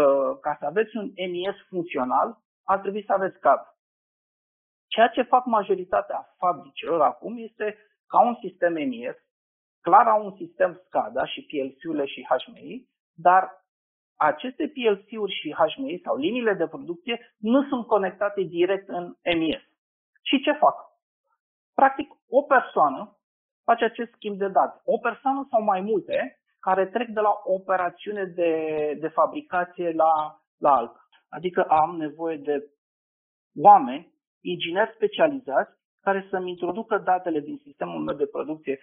uh, 0.00 0.38
ca 0.40 0.56
să 0.58 0.64
aveți 0.66 0.96
un 0.96 1.12
MES 1.16 1.56
funcțional, 1.68 2.38
ar 2.64 2.78
trebui 2.78 3.04
să 3.04 3.12
aveți 3.12 3.36
SCADA. 3.36 3.68
Ceea 4.86 5.08
ce 5.08 5.22
fac 5.22 5.44
majoritatea 5.44 6.34
fabricilor 6.38 7.00
acum 7.02 7.34
este 7.38 7.76
ca 8.06 8.22
un 8.22 8.34
sistem 8.34 8.72
MES, 8.72 9.16
clar 9.86 10.06
au 10.06 10.24
un 10.24 10.34
sistem 10.36 10.82
SCADA 10.84 11.24
și 11.26 11.46
PLC-urile 11.48 12.06
și 12.06 12.26
HMI, 12.30 12.88
dar 13.26 13.42
aceste 14.16 14.72
PLC-uri 14.74 15.32
și 15.40 15.56
HMI 15.58 16.00
sau 16.04 16.16
liniile 16.16 16.54
de 16.54 16.66
producție 16.66 17.34
nu 17.38 17.64
sunt 17.68 17.86
conectate 17.86 18.40
direct 18.42 18.88
în 18.88 19.04
MES. 19.38 19.62
Și 20.22 20.42
ce 20.42 20.52
fac? 20.52 20.76
Practic, 21.74 22.08
o 22.28 22.42
persoană 22.42 23.18
face 23.64 23.84
acest 23.84 24.12
schimb 24.12 24.38
de 24.38 24.48
date. 24.48 24.80
O 24.84 24.98
persoană 24.98 25.46
sau 25.50 25.62
mai 25.62 25.80
multe 25.80 26.38
care 26.60 26.86
trec 26.86 27.08
de 27.08 27.20
la 27.20 27.32
o 27.44 27.52
operațiune 27.52 28.24
de, 28.24 28.52
de 29.00 29.08
fabricație 29.08 29.92
la, 29.92 30.40
la 30.58 30.76
alta. 30.76 31.08
Adică 31.28 31.62
am 31.62 31.96
nevoie 31.96 32.36
de 32.36 32.70
oameni, 33.56 34.12
ingineri 34.40 34.94
specializați, 34.94 35.72
care 36.00 36.26
să-mi 36.30 36.50
introducă 36.50 36.98
datele 36.98 37.40
din 37.40 37.60
sistemul 37.62 38.00
meu 38.00 38.16
de 38.16 38.26
producție 38.26 38.80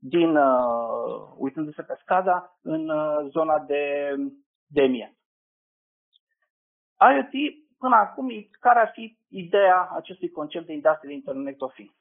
din, 0.00 0.36
uh, 0.36 1.32
uitându-se 1.36 1.82
pe 1.82 1.98
SCADA, 2.02 2.58
în 2.62 2.88
uh, 2.88 3.28
zona 3.30 3.58
de, 3.58 4.14
de 4.66 4.82
mie. 4.82 5.14
IoT, 7.00 7.64
până 7.78 7.96
acum, 7.96 8.28
care 8.60 8.78
ar 8.80 8.90
fi 8.92 9.18
ideea 9.28 9.90
acestui 9.92 10.30
concept 10.30 10.66
de 10.66 10.72
Industrial 10.72 11.14
Internet 11.14 11.60
of 11.60 11.72
Things? 11.72 11.94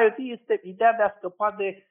IoT 0.00 0.16
este 0.18 0.60
ideea 0.62 0.92
de 0.92 1.02
a 1.02 1.14
scăpa 1.16 1.50
de 1.50 1.86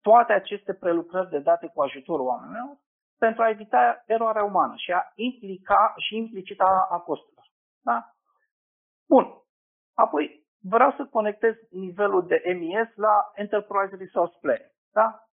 toate 0.00 0.32
aceste 0.32 0.74
prelucrări 0.74 1.30
de 1.30 1.38
date 1.38 1.66
cu 1.74 1.82
ajutorul 1.82 2.26
oamenilor 2.26 2.78
pentru 3.18 3.42
a 3.42 3.48
evita 3.48 4.02
eroarea 4.06 4.44
umană 4.44 4.74
și 4.76 4.92
a 4.92 5.12
implica 5.14 5.94
și 5.96 6.16
implicita 6.16 6.86
a 6.90 6.98
costurilor. 6.98 7.46
Da? 7.80 8.14
Bun. 9.08 9.26
Apoi 9.94 10.46
vreau 10.68 10.92
să 10.96 11.04
conectez 11.04 11.54
nivelul 11.70 12.26
de 12.26 12.42
MES 12.58 12.94
la 12.94 13.30
Enterprise 13.34 13.96
Resource 13.96 14.38
Planning. 14.40 14.72
Da? 14.92 15.28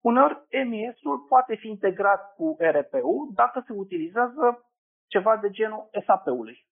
Uneori 0.00 0.46
MES-ul 0.68 1.18
poate 1.28 1.54
fi 1.54 1.68
integrat 1.68 2.34
cu 2.34 2.56
RPU 2.58 3.30
dacă 3.34 3.62
se 3.66 3.72
utilizează 3.72 4.70
ceva 5.06 5.36
de 5.36 5.50
genul 5.50 5.88
SAP-ului. 6.06 6.66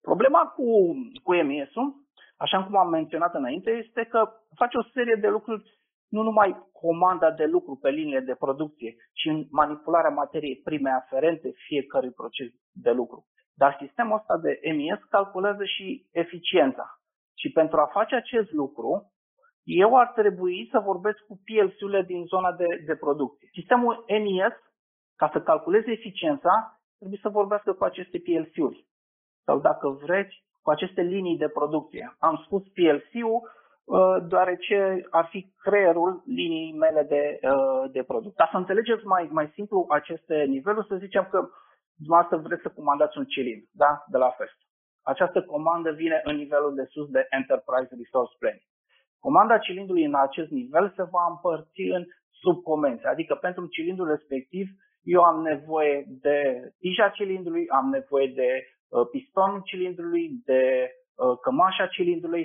Problema 0.00 0.46
cu, 0.46 0.64
cu 1.22 1.34
MES-ul 1.34 2.02
așa 2.44 2.64
cum 2.64 2.76
am 2.76 2.88
menționat 2.88 3.34
înainte, 3.34 3.70
este 3.70 4.04
că 4.04 4.32
face 4.54 4.78
o 4.78 4.82
serie 4.82 5.14
de 5.14 5.28
lucruri, 5.28 5.78
nu 6.08 6.22
numai 6.22 6.70
comanda 6.72 7.30
de 7.30 7.44
lucru 7.44 7.76
pe 7.76 7.90
linie 7.90 8.20
de 8.20 8.34
producție, 8.34 8.94
ci 9.12 9.24
în 9.24 9.46
manipularea 9.50 10.10
materiei 10.10 10.60
prime 10.64 10.90
aferente 10.90 11.52
fiecărui 11.66 12.10
proces 12.10 12.50
de 12.72 12.90
lucru. 12.90 13.26
Dar 13.54 13.76
sistemul 13.80 14.16
ăsta 14.16 14.36
de 14.36 14.60
MES 14.64 15.02
calculează 15.10 15.64
și 15.64 16.06
eficiența. 16.12 16.98
Și 17.34 17.50
pentru 17.50 17.80
a 17.80 17.86
face 17.92 18.14
acest 18.14 18.52
lucru, 18.52 19.12
eu 19.64 19.96
ar 19.96 20.06
trebui 20.06 20.68
să 20.70 20.78
vorbesc 20.78 21.18
cu 21.18 21.40
PLC-urile 21.44 22.02
din 22.02 22.24
zona 22.24 22.52
de, 22.52 22.66
de 22.86 22.96
producție. 22.96 23.48
Sistemul 23.52 24.04
MES, 24.08 24.54
ca 25.16 25.30
să 25.32 25.40
calculeze 25.40 25.90
eficiența, 25.90 26.80
trebuie 26.98 27.18
să 27.22 27.28
vorbească 27.28 27.72
cu 27.72 27.84
aceste 27.84 28.18
PLC-uri. 28.18 28.86
Sau 29.44 29.60
dacă 29.60 29.88
vreți, 29.88 30.44
cu 30.62 30.70
aceste 30.70 31.02
linii 31.02 31.36
de 31.36 31.48
producție. 31.48 32.16
Am 32.18 32.42
spus 32.44 32.62
PLC-ul 32.62 33.40
uh, 33.84 34.16
deoarece 34.28 35.06
ar 35.10 35.26
fi 35.30 35.52
creierul 35.58 36.22
linii 36.26 36.72
mele 36.72 37.02
de, 37.02 37.40
uh, 37.42 37.90
de 37.92 38.02
producție. 38.02 38.36
Dar 38.36 38.48
să 38.50 38.56
înțelegeți 38.56 39.04
mai, 39.06 39.28
mai 39.30 39.50
simplu 39.54 39.86
aceste 39.88 40.44
niveluri, 40.48 40.86
să 40.86 40.96
zicem 40.96 41.28
că 41.30 41.48
dumneavoastră 42.04 42.36
vreți 42.46 42.62
să 42.62 42.76
comandați 42.78 43.18
un 43.18 43.24
cilindru 43.24 43.68
da? 43.82 44.04
de 44.12 44.18
la 44.18 44.30
FEST. 44.30 44.58
Această 45.02 45.42
comandă 45.42 45.90
vine 45.90 46.20
în 46.24 46.36
nivelul 46.36 46.74
de 46.74 46.84
sus 46.92 47.08
de 47.16 47.26
Enterprise 47.30 47.94
Resource 48.02 48.36
Planning. 48.38 48.68
Comanda 49.18 49.58
cilindrului 49.58 50.04
în 50.04 50.14
acest 50.14 50.50
nivel 50.50 50.92
se 50.96 51.02
va 51.02 51.24
împărți 51.28 51.80
în 51.96 52.04
subcomenzi, 52.30 53.06
adică 53.06 53.34
pentru 53.34 53.66
cilindrul 53.66 54.08
respectiv 54.08 54.66
eu 55.02 55.22
am 55.22 55.42
nevoie 55.42 56.04
de 56.08 56.36
tija 56.78 57.08
cilindrului, 57.08 57.68
am 57.68 57.88
nevoie 57.88 58.26
de 58.26 58.48
Uh, 58.92 59.08
pistonul 59.10 59.62
cilindrului, 59.64 60.40
de 60.44 60.90
uh, 61.14 61.38
cămașa 61.38 61.86
cilindrului 61.86 62.44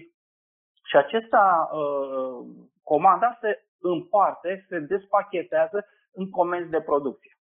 și 0.89 0.95
acesta 0.95 1.69
uh, 1.71 2.47
comanda 2.83 3.37
se 3.41 3.63
împarte, 3.79 4.65
se 4.69 4.79
despachetează 4.79 5.85
în 6.11 6.29
comenzi 6.29 6.69
de 6.69 6.81
producție, 6.81 7.37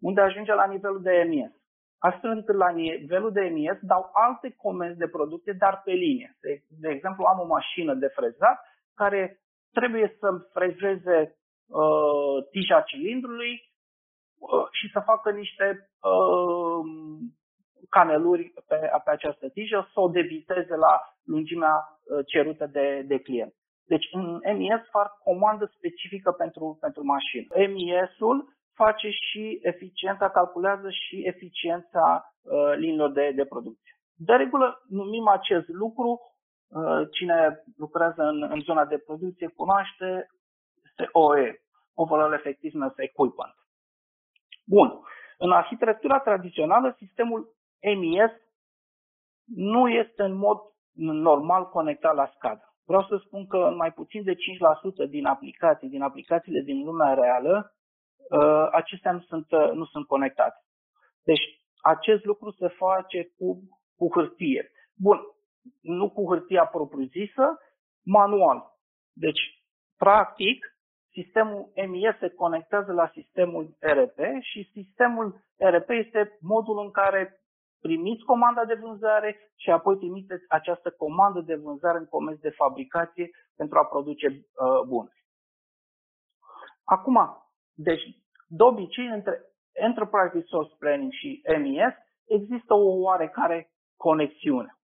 unde 0.00 0.20
ajunge 0.20 0.54
la 0.54 0.66
nivelul 0.66 1.02
de 1.02 1.26
MES. 1.28 1.52
Astfel 1.98 2.30
încât 2.30 2.54
la 2.54 2.70
nivelul 2.70 3.32
de 3.32 3.40
MES 3.40 3.78
dau 3.80 4.10
alte 4.12 4.54
comenzi 4.56 4.98
de 4.98 5.08
producție, 5.08 5.52
dar 5.52 5.82
pe 5.84 5.92
linie. 5.92 6.36
De, 6.40 6.62
de 6.80 6.88
exemplu, 6.88 7.24
am 7.24 7.40
o 7.40 7.46
mașină 7.46 7.94
de 7.94 8.06
frezat 8.06 8.58
care 8.94 9.40
trebuie 9.72 10.16
să 10.18 10.28
frezeze 10.52 11.36
uh, 11.66 12.44
tija 12.50 12.80
cilindrului 12.80 13.52
uh, 14.38 14.66
și 14.70 14.90
să 14.92 15.00
facă 15.00 15.30
niște 15.30 15.90
uh, 16.02 16.84
caneluri 17.90 18.52
pe, 18.68 18.76
pe 19.04 19.10
această 19.10 19.48
tijă 19.48 19.88
să 19.92 20.00
o 20.00 20.08
debiteze 20.08 20.74
la 20.76 21.00
lungimea 21.24 21.74
uh, 21.76 22.24
cerută 22.26 22.66
de, 22.66 23.02
de 23.06 23.18
client. 23.18 23.54
Deci 23.86 24.06
în 24.12 24.40
MES 24.42 24.82
fac 24.90 25.18
comandă 25.22 25.70
specifică 25.76 26.30
pentru, 26.32 26.76
pentru 26.80 27.04
mașină. 27.04 27.46
MES-ul 27.56 28.55
face 28.76 29.08
și 29.10 29.58
eficiența, 29.62 30.30
calculează 30.30 30.88
și 30.90 31.26
eficiența 31.26 32.04
uh, 32.42 32.72
linilor 32.76 33.10
de, 33.12 33.32
de 33.34 33.44
producție. 33.44 33.92
De 34.14 34.32
regulă 34.32 34.82
numim 34.88 35.28
acest 35.28 35.68
lucru, 35.68 36.20
uh, 36.68 37.08
cine 37.10 37.64
lucrează 37.76 38.22
în, 38.22 38.42
în 38.42 38.60
zona 38.60 38.84
de 38.84 38.98
producție 38.98 39.48
cunoaște, 39.56 40.26
este 40.84 41.08
OE, 41.12 41.60
Overall 41.94 42.32
Effectiveness 42.32 42.94
Equipment. 42.98 43.54
Bun. 44.66 44.88
În 45.38 45.52
arhitectura 45.52 46.18
tradițională, 46.18 46.94
sistemul 46.98 47.54
MES 47.82 48.32
nu 49.44 49.88
este 49.88 50.22
în 50.22 50.34
mod 50.34 50.58
normal 51.28 51.68
conectat 51.68 52.14
la 52.14 52.32
SCADA. 52.34 52.74
Vreau 52.84 53.02
să 53.02 53.16
spun 53.24 53.46
că 53.46 53.58
mai 53.76 53.92
puțin 53.92 54.22
de 54.22 54.34
5% 54.34 54.36
din 55.08 55.26
aplicații, 55.26 55.88
din 55.88 56.02
aplicațiile 56.02 56.60
din 56.60 56.84
lumea 56.84 57.14
reală, 57.14 57.54
uh, 57.56 57.75
acestea 58.72 59.12
nu 59.12 59.20
sunt, 59.20 59.46
uh, 59.50 59.70
nu 59.72 59.84
sunt 59.84 60.06
conectate. 60.06 60.56
Deci 61.24 61.42
acest 61.82 62.24
lucru 62.24 62.50
se 62.50 62.68
face 62.68 63.34
cu, 63.38 63.60
cu 63.96 64.08
hârtie. 64.12 64.70
Bun, 64.96 65.20
nu 65.80 66.10
cu 66.10 66.26
hârtia 66.28 66.64
propriu-zisă, 66.66 67.58
manual. 68.04 68.74
Deci, 69.12 69.40
practic, 69.96 70.76
sistemul 71.12 71.72
MES 71.74 72.18
se 72.18 72.28
conectează 72.28 72.92
la 72.92 73.10
sistemul 73.12 73.76
RP 73.80 74.18
și 74.40 74.70
sistemul 74.72 75.44
RP 75.56 75.88
este 75.88 76.38
modul 76.40 76.78
în 76.78 76.90
care 76.90 77.40
primiți 77.80 78.24
comanda 78.24 78.64
de 78.64 78.74
vânzare 78.74 79.52
și 79.56 79.70
apoi 79.70 79.96
trimiteți 79.96 80.44
această 80.48 80.90
comandă 80.90 81.40
de 81.40 81.54
vânzare 81.54 81.98
în 81.98 82.06
comerț 82.06 82.40
de 82.40 82.50
fabricație 82.50 83.30
pentru 83.56 83.78
a 83.78 83.84
produce 83.84 84.26
uh, 84.26 84.82
bunuri. 84.86 85.24
Acum, 86.84 87.45
deci, 87.76 88.02
de 88.48 88.62
obicei, 88.62 89.06
între 89.06 89.40
Enterprise 89.72 90.30
Resource 90.32 90.74
Planning 90.78 91.12
și 91.12 91.42
MES 91.44 91.94
există 92.26 92.74
o 92.74 93.00
oarecare 93.00 93.70
conexiune. 93.96 94.78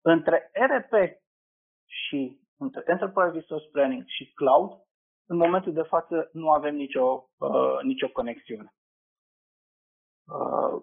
Între 0.00 0.50
RP 0.52 0.92
și 1.86 2.40
între 2.58 2.82
Enterprise 2.86 3.30
Resource 3.32 3.68
Planning 3.68 4.04
și 4.06 4.32
Cloud, 4.32 4.70
în 5.26 5.36
momentul 5.36 5.72
de 5.72 5.82
față 5.82 6.30
nu 6.32 6.50
avem 6.50 6.74
nicio, 6.74 7.28
uh, 7.36 7.82
nicio 7.82 8.08
conexiune. 8.08 8.72
Uh, 10.26 10.82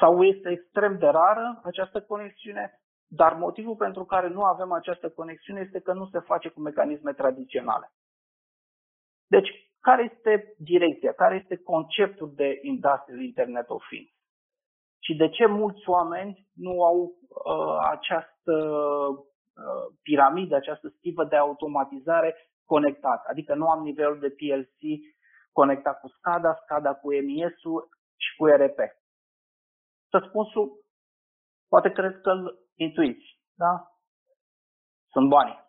sau 0.00 0.22
este 0.22 0.50
extrem 0.50 0.98
de 0.98 1.06
rară 1.06 1.60
această 1.64 2.02
conexiune, 2.02 2.80
dar 3.06 3.34
motivul 3.34 3.76
pentru 3.76 4.04
care 4.04 4.28
nu 4.28 4.42
avem 4.42 4.72
această 4.72 5.10
conexiune 5.10 5.60
este 5.60 5.80
că 5.80 5.92
nu 5.92 6.06
se 6.06 6.18
face 6.18 6.48
cu 6.48 6.60
mecanisme 6.60 7.12
tradiționale. 7.12 7.92
Deci, 9.34 9.50
care 9.80 10.02
este 10.14 10.54
direcția, 10.58 11.12
care 11.12 11.34
este 11.42 11.56
conceptul 11.56 12.32
de 12.34 12.58
Industrial 12.62 13.20
Internet 13.20 13.68
of 13.68 13.84
Things? 13.86 14.12
Și 15.04 15.16
de 15.16 15.28
ce 15.28 15.46
mulți 15.46 15.88
oameni 15.88 16.48
nu 16.52 16.84
au 16.84 16.96
uh, 17.00 17.76
această 17.90 18.54
uh, 18.54 19.84
piramidă, 20.02 20.54
această 20.56 20.88
stivă 20.88 21.24
de 21.24 21.36
automatizare 21.36 22.34
conectată? 22.64 23.22
Adică 23.30 23.54
nu 23.54 23.68
am 23.68 23.82
nivelul 23.82 24.18
de 24.18 24.30
PLC 24.30 24.80
conectat 25.52 26.00
cu 26.00 26.08
SCADA, 26.08 26.54
SCADA 26.54 26.94
cu 26.94 27.08
MES-ul 27.08 27.88
și 28.16 28.36
cu 28.36 28.46
RP. 28.46 28.78
Răspunsul 30.10 30.84
poate 31.68 31.90
cred 31.90 32.20
că 32.20 32.30
îl 32.30 32.58
intuiți, 32.74 33.40
da? 33.54 33.92
Sunt 35.10 35.28
bani. 35.28 35.60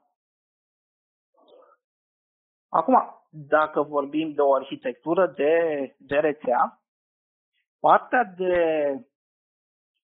Acum, 2.69 3.22
dacă 3.35 3.81
vorbim 3.81 4.33
de 4.33 4.41
o 4.41 4.53
arhitectură 4.53 5.27
de, 5.27 5.95
de 5.97 6.15
rețea, 6.15 6.81
partea 7.79 8.23
de 8.23 8.55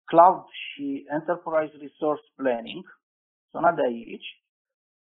Cloud 0.04 0.44
și 0.48 1.06
Enterprise 1.08 1.76
Resource 1.76 2.32
Planning, 2.34 3.00
zona 3.50 3.72
de 3.72 3.82
aici, 3.82 4.44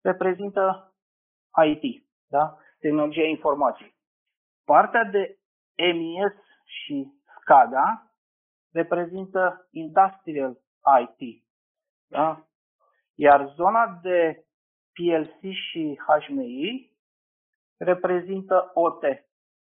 reprezintă 0.00 0.94
IT, 1.64 2.06
da? 2.26 2.56
tehnologia 2.78 3.26
informației. 3.26 3.96
Partea 4.64 5.04
de 5.04 5.38
MES 5.76 6.34
și 6.64 7.12
SCADA 7.40 8.12
reprezintă 8.72 9.68
Industrial 9.70 10.60
IT. 11.00 11.44
Da? 12.06 12.46
Iar 13.14 13.52
zona 13.54 13.98
de 14.02 14.46
PLC 14.92 15.52
și 15.52 16.00
HMI 16.06 16.88
reprezintă 17.78 18.70
OT, 18.75 19.02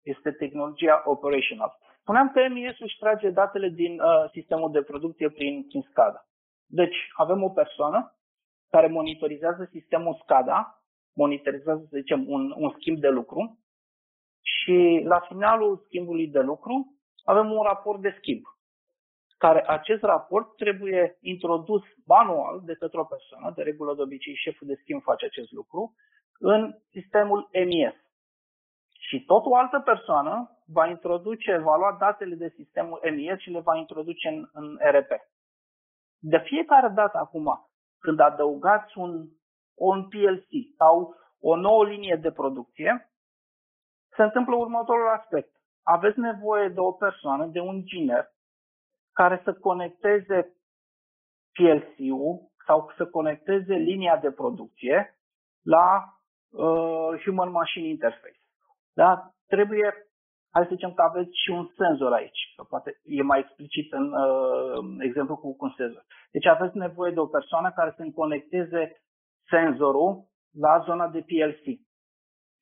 este 0.03 0.31
tehnologia 0.31 1.03
operational. 1.05 1.79
Spuneam 2.01 2.31
că 2.31 2.49
MES 2.49 2.79
își 2.79 2.99
trage 2.99 3.31
datele 3.31 3.69
din 3.69 4.01
uh, 4.01 4.31
sistemul 4.31 4.71
de 4.71 4.83
producție 4.83 5.29
prin, 5.29 5.67
prin 5.67 5.83
SCADA. 5.91 6.27
Deci 6.67 6.97
avem 7.15 7.43
o 7.43 7.49
persoană 7.49 8.17
care 8.71 8.87
monitorizează 8.87 9.69
sistemul 9.71 10.21
SCADA, 10.23 10.83
monitorizează, 11.13 11.87
să 11.91 11.97
zicem, 11.97 12.29
un, 12.29 12.55
un 12.57 12.71
schimb 12.71 12.99
de 12.99 13.09
lucru 13.09 13.59
și 14.43 15.03
la 15.05 15.21
finalul 15.21 15.83
schimbului 15.85 16.29
de 16.29 16.41
lucru 16.41 16.97
avem 17.25 17.51
un 17.51 17.63
raport 17.63 18.01
de 18.01 18.15
schimb, 18.19 18.43
care 19.39 19.69
acest 19.69 20.03
raport 20.03 20.57
trebuie 20.57 21.19
introdus 21.21 21.83
manual 22.07 22.61
de 22.65 22.75
către 22.75 22.99
o 23.01 23.05
persoană, 23.05 23.53
de 23.57 23.63
regulă 23.63 23.95
de 23.95 24.03
obicei 24.03 24.35
șeful 24.35 24.67
de 24.67 24.79
schimb 24.81 25.03
face 25.03 25.25
acest 25.25 25.53
lucru, 25.53 25.95
în 26.43 26.79
sistemul 26.91 27.49
MES. 27.53 27.95
Și 28.99 29.25
tot 29.25 29.45
o 29.47 29.57
altă 29.57 29.81
persoană 29.81 30.59
va 30.67 30.87
introduce, 30.87 31.57
va 31.57 31.77
lua 31.77 31.97
datele 31.99 32.35
de 32.35 32.49
sistemul 32.49 33.01
MES 33.03 33.39
și 33.39 33.51
le 33.51 33.61
va 33.61 33.77
introduce 33.77 34.29
în, 34.29 34.49
în 34.53 34.79
RP. 34.91 35.11
De 36.19 36.39
fiecare 36.39 36.89
dată 36.89 37.19
acum, 37.19 37.71
când 37.99 38.21
adăugați 38.21 38.99
un, 38.99 39.29
un 39.75 40.09
PLC 40.09 40.49
sau 40.77 41.15
o 41.41 41.57
nouă 41.57 41.85
linie 41.85 42.17
de 42.17 42.33
producție, 42.33 43.13
se 44.17 44.23
întâmplă 44.23 44.57
următorul 44.57 45.09
aspect. 45.09 45.57
Aveți 45.83 46.19
nevoie 46.19 46.69
de 46.69 46.81
o 46.81 46.93
persoană, 46.93 47.47
de 47.47 47.61
un 47.61 47.75
inginer, 47.75 48.31
care 49.13 49.41
să 49.45 49.55
conecteze 49.55 50.57
PLC-ul 51.53 52.51
sau 52.67 52.93
să 52.97 53.07
conecteze 53.07 53.75
linia 53.75 54.17
de 54.17 54.31
producție 54.31 55.19
la 55.63 56.17
uh, 56.53 57.21
Human 57.25 57.51
Machine 57.51 57.89
Interface. 57.89 58.41
Da? 58.93 59.31
Trebuie, 59.47 59.93
hai 60.51 60.63
să 60.63 60.75
zicem 60.75 60.93
că 60.93 61.03
aveți 61.03 61.31
și 61.43 61.51
un 61.51 61.69
senzor 61.77 62.13
aici, 62.13 62.53
sau 62.57 62.65
poate 62.65 63.01
e 63.05 63.23
mai 63.23 63.39
explicit 63.39 63.93
în 63.93 64.13
uh, 64.13 64.85
exemplu 64.99 65.37
cu, 65.37 65.57
cu 65.57 65.65
un 65.65 65.73
senzor. 65.77 66.05
Deci 66.31 66.47
aveți 66.47 66.77
nevoie 66.77 67.13
de 67.13 67.21
o 67.21 67.27
persoană 67.27 67.73
care 67.73 67.95
să 67.97 68.05
conecteze 68.15 69.03
senzorul 69.49 70.31
la 70.59 70.79
zona 70.79 71.09
de 71.09 71.21
PLC. 71.21 71.65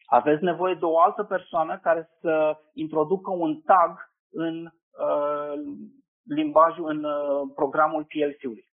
Aveți 0.06 0.42
nevoie 0.42 0.74
de 0.74 0.84
o 0.84 1.00
altă 1.00 1.22
persoană 1.24 1.78
care 1.78 2.08
să 2.20 2.56
introducă 2.72 3.30
un 3.30 3.60
tag 3.60 4.12
în 4.30 4.64
uh, 4.64 5.52
limbajul, 6.24 6.88
în 6.88 7.04
uh, 7.04 7.50
programul 7.54 8.04
PLC-ului. 8.04 8.64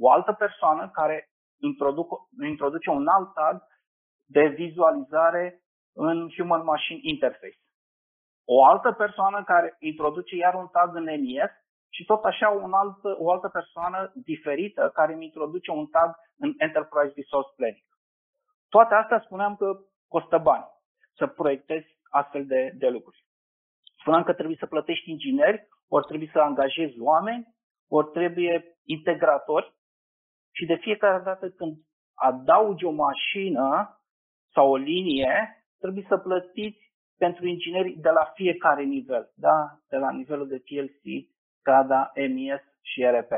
O 0.00 0.10
altă 0.10 0.32
persoană 0.32 0.90
care 0.92 1.28
introduc, 1.60 2.08
introduce 2.48 2.90
un 2.90 3.06
alt 3.06 3.32
tag 3.32 3.62
de 4.26 4.46
vizualizare 4.46 5.60
în 5.92 6.28
Human 6.36 6.64
Machine 6.64 7.00
Interface. 7.02 7.60
O 8.44 8.64
altă 8.64 8.92
persoană 8.92 9.44
care 9.44 9.76
introduce 9.78 10.36
iar 10.36 10.54
un 10.54 10.66
tag 10.66 10.94
în 10.94 11.04
MES 11.04 11.50
și 11.88 12.04
tot 12.04 12.24
așa 12.24 12.48
un 12.48 12.72
alt, 12.72 12.98
o 13.18 13.30
altă 13.30 13.48
persoană 13.48 14.12
diferită 14.14 14.90
care 14.94 15.12
îmi 15.12 15.24
introduce 15.24 15.70
un 15.70 15.86
tag 15.86 16.14
în 16.38 16.54
Enterprise 16.56 17.12
Resource 17.14 17.52
Planning. 17.56 17.84
Toate 18.68 18.94
astea 18.94 19.20
spuneam 19.24 19.56
că 19.56 19.78
costă 20.08 20.38
bani 20.38 20.66
să 21.16 21.26
proiectezi 21.26 21.98
astfel 22.10 22.46
de, 22.46 22.72
de 22.78 22.88
lucruri. 22.88 23.24
Spuneam 24.00 24.22
că 24.22 24.32
trebuie 24.32 24.56
să 24.56 24.66
plătești 24.66 25.10
ingineri, 25.10 25.68
ori 25.88 26.06
trebuie 26.06 26.30
să 26.32 26.38
angajezi 26.38 27.00
oameni, 27.00 27.54
ori 27.88 28.10
trebuie 28.10 28.78
integratori 28.84 29.74
și 30.54 30.66
de 30.66 30.74
fiecare 30.74 31.22
dată 31.22 31.50
când 31.50 31.76
adaugi 32.14 32.84
o 32.84 32.90
mașină 32.90 33.95
sau 34.52 34.70
o 34.70 34.76
linie, 34.76 35.64
trebuie 35.78 36.04
să 36.08 36.16
plătiți 36.16 36.86
pentru 37.18 37.46
ingineri 37.46 37.92
de 37.92 38.10
la 38.10 38.24
fiecare 38.34 38.82
nivel, 38.82 39.32
da? 39.34 39.78
de 39.88 39.96
la 39.96 40.10
nivelul 40.10 40.48
de 40.48 40.62
PLC, 40.64 41.28
SCADA, 41.58 42.12
MES 42.14 42.62
și 42.82 43.04
RP. 43.04 43.30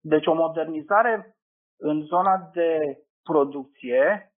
Deci 0.00 0.26
o 0.26 0.34
modernizare 0.34 1.36
în 1.76 2.02
zona 2.02 2.50
de 2.52 2.98
producție 3.22 4.32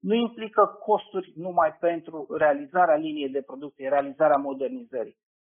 nu 0.00 0.14
implică 0.14 0.66
costuri 0.66 1.32
numai 1.36 1.76
pentru 1.80 2.26
realizarea 2.38 2.94
liniei 2.94 3.28
de 3.28 3.42
producție, 3.42 3.88
realizarea 3.88 4.36
modernizării. 4.36 5.16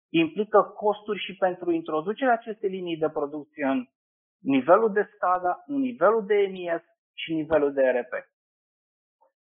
Implică 0.08 0.62
costuri 0.62 1.18
și 1.18 1.36
pentru 1.36 1.70
introducerea 1.70 2.32
acestei 2.32 2.70
linii 2.70 2.96
de 2.96 3.08
producție 3.08 3.64
în 3.64 3.86
nivelul 4.38 4.92
de 4.92 5.08
SCADA, 5.14 5.64
în 5.66 5.78
nivelul 5.78 6.26
de 6.26 6.48
MES 6.52 6.82
și 7.12 7.34
nivelul 7.34 7.72
de 7.72 7.82
RP. 7.82 8.12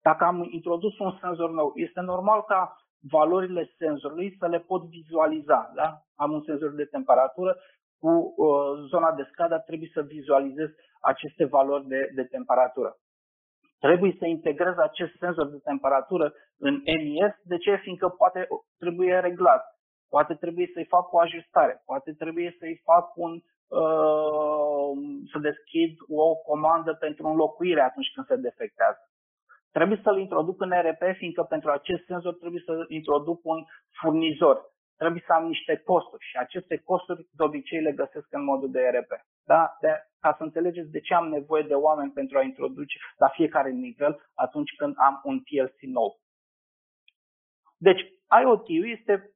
Dacă 0.02 0.24
am 0.24 0.46
introdus 0.50 0.98
un 0.98 1.12
senzor 1.20 1.50
nou, 1.50 1.72
este 1.74 2.00
normal 2.00 2.42
ca 2.42 2.76
valorile 3.10 3.70
senzorului 3.78 4.36
să 4.38 4.46
le 4.46 4.58
pot 4.58 4.82
vizualiza. 4.82 5.72
Da? 5.74 5.98
Am 6.16 6.32
un 6.32 6.42
senzor 6.42 6.70
de 6.74 6.84
temperatură, 6.84 7.56
cu 7.98 8.10
uh, 8.36 8.88
zona 8.88 9.12
de 9.12 9.28
scada 9.32 9.58
trebuie 9.58 9.90
să 9.92 10.02
vizualizez 10.02 10.68
aceste 11.00 11.44
valori 11.44 11.86
de, 11.86 12.10
de 12.14 12.24
temperatură. 12.24 12.96
Trebuie 13.78 14.16
să 14.18 14.26
integrez 14.26 14.74
acest 14.78 15.12
senzor 15.18 15.46
de 15.46 15.60
temperatură 15.64 16.32
în 16.58 16.74
MES. 16.84 17.34
De 17.42 17.56
ce? 17.56 17.76
Fiindcă 17.76 18.08
poate 18.08 18.48
trebuie 18.78 19.18
reglat. 19.18 19.62
Poate 20.08 20.34
trebuie 20.34 20.70
să-i 20.74 20.84
fac 20.84 21.12
o 21.12 21.18
ajustare. 21.20 21.82
Poate 21.84 22.12
trebuie 22.12 22.56
să-i 22.58 22.80
fac 22.84 23.16
un, 23.16 23.32
uh, 23.80 24.92
să 25.32 25.38
deschid 25.38 25.92
o 26.08 26.34
comandă 26.34 26.94
pentru 26.94 27.26
înlocuire 27.26 27.80
atunci 27.80 28.12
când 28.14 28.26
se 28.26 28.36
defectează. 28.36 29.09
Trebuie 29.72 30.00
să-l 30.02 30.18
introduc 30.18 30.60
în 30.60 30.70
RP, 30.70 31.02
fiindcă 31.16 31.42
pentru 31.42 31.70
acest 31.70 32.04
senzor 32.04 32.34
trebuie 32.34 32.62
să 32.64 32.84
introduc 32.88 33.40
un 33.44 33.64
furnizor. 34.00 34.70
Trebuie 34.96 35.22
să 35.26 35.32
am 35.32 35.46
niște 35.46 35.76
costuri 35.76 36.24
și 36.24 36.36
aceste 36.36 36.76
costuri 36.78 37.26
de 37.36 37.42
obicei 37.42 37.82
le 37.82 37.92
găsesc 37.92 38.26
în 38.30 38.44
modul 38.44 38.70
de 38.70 38.80
RP. 38.80 39.10
Da? 39.44 39.76
De 39.80 39.88
ca 40.20 40.34
să 40.36 40.42
înțelegeți 40.42 40.90
de 40.90 41.00
ce 41.00 41.14
am 41.14 41.28
nevoie 41.28 41.62
de 41.62 41.74
oameni 41.74 42.12
pentru 42.12 42.38
a 42.38 42.42
introduce 42.42 42.98
la 43.16 43.28
fiecare 43.28 43.70
nivel 43.70 44.30
atunci 44.34 44.70
când 44.76 44.94
am 44.98 45.20
un 45.24 45.40
PLC 45.40 45.80
nou. 45.80 46.20
Deci, 47.76 48.00
IoT-ul 48.42 48.90
este 48.90 49.30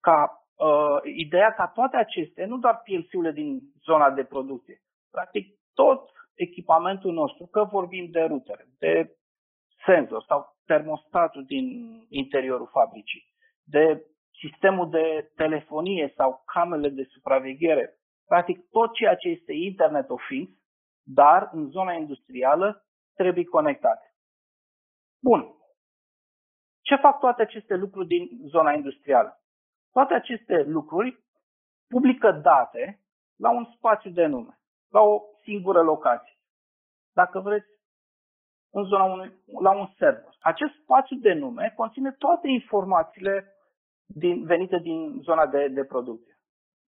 ca 0.00 0.46
uh, 0.56 0.98
ideea 1.02 1.54
ca 1.54 1.66
toate 1.68 1.96
acestea, 1.96 2.46
nu 2.46 2.58
doar 2.58 2.82
PLC-urile 2.84 3.32
din 3.32 3.60
zona 3.84 4.10
de 4.10 4.24
producție, 4.24 4.80
practic 5.10 5.58
tot 5.74 6.10
echipamentul 6.34 7.12
nostru, 7.12 7.46
că 7.46 7.64
vorbim 7.64 8.10
de 8.10 8.20
rutere, 8.20 8.66
de 8.78 9.14
senzor 9.84 10.24
sau 10.26 10.56
termostatul 10.66 11.44
din 11.44 11.66
interiorul 12.08 12.66
fabricii, 12.66 13.24
de 13.64 14.06
sistemul 14.38 14.90
de 14.90 15.32
telefonie 15.36 16.12
sau 16.16 16.42
camerele 16.46 16.88
de 16.88 17.04
supraveghere, 17.04 17.94
practic 18.26 18.68
tot 18.70 18.94
ceea 18.94 19.14
ce 19.14 19.28
este 19.28 19.52
Internet 19.52 20.10
of 20.10 20.22
Things, 20.26 20.50
dar 21.02 21.50
în 21.52 21.70
zona 21.70 21.92
industrială 21.92 22.84
trebuie 23.14 23.44
conectate. 23.44 24.14
Bun. 25.22 25.54
Ce 26.80 26.96
fac 26.96 27.18
toate 27.18 27.42
aceste 27.42 27.74
lucruri 27.74 28.06
din 28.06 28.28
zona 28.46 28.72
industrială? 28.72 29.40
Toate 29.92 30.14
aceste 30.14 30.62
lucruri 30.62 31.24
publică 31.88 32.32
date 32.32 33.00
la 33.36 33.50
un 33.50 33.64
spațiu 33.64 34.10
de 34.10 34.26
nume, 34.26 34.60
la 34.88 35.00
o 35.00 35.20
singură 35.42 35.82
locație. 35.82 36.38
Dacă 37.12 37.40
vreți, 37.40 37.68
în 38.70 38.84
zona 38.84 39.04
unui, 39.04 39.32
la 39.60 39.70
un 39.70 39.86
server. 39.98 40.36
Acest 40.40 40.72
spațiu 40.82 41.16
de 41.16 41.32
nume 41.32 41.72
conține 41.76 42.12
toate 42.12 42.48
informațiile 42.48 43.54
din, 44.06 44.44
venite 44.44 44.78
din 44.78 45.20
zona 45.22 45.46
de, 45.46 45.68
de 45.68 45.84
producție. 45.84 46.38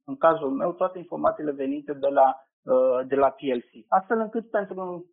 În 0.05 0.17
cazul 0.17 0.51
meu, 0.51 0.73
toate 0.73 0.97
informațiile 0.97 1.51
venite 1.51 1.93
de 1.93 2.07
la, 2.07 2.35
uh, 2.61 3.07
de 3.07 3.15
la 3.15 3.29
PLC. 3.29 3.85
Astfel 3.87 4.19
încât 4.19 4.49
pentru 4.49 5.05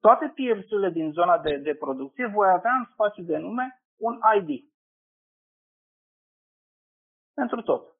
toate 0.00 0.32
PLC-urile 0.34 0.90
din 0.90 1.12
zona 1.12 1.38
de, 1.38 1.56
de 1.56 1.74
producție 1.74 2.26
voi 2.26 2.48
avea 2.48 2.72
în 2.72 2.84
spațiu 2.92 3.22
de 3.22 3.36
nume 3.36 3.82
un 3.96 4.18
ID. 4.36 4.68
Pentru 7.34 7.62
tot. 7.62 7.94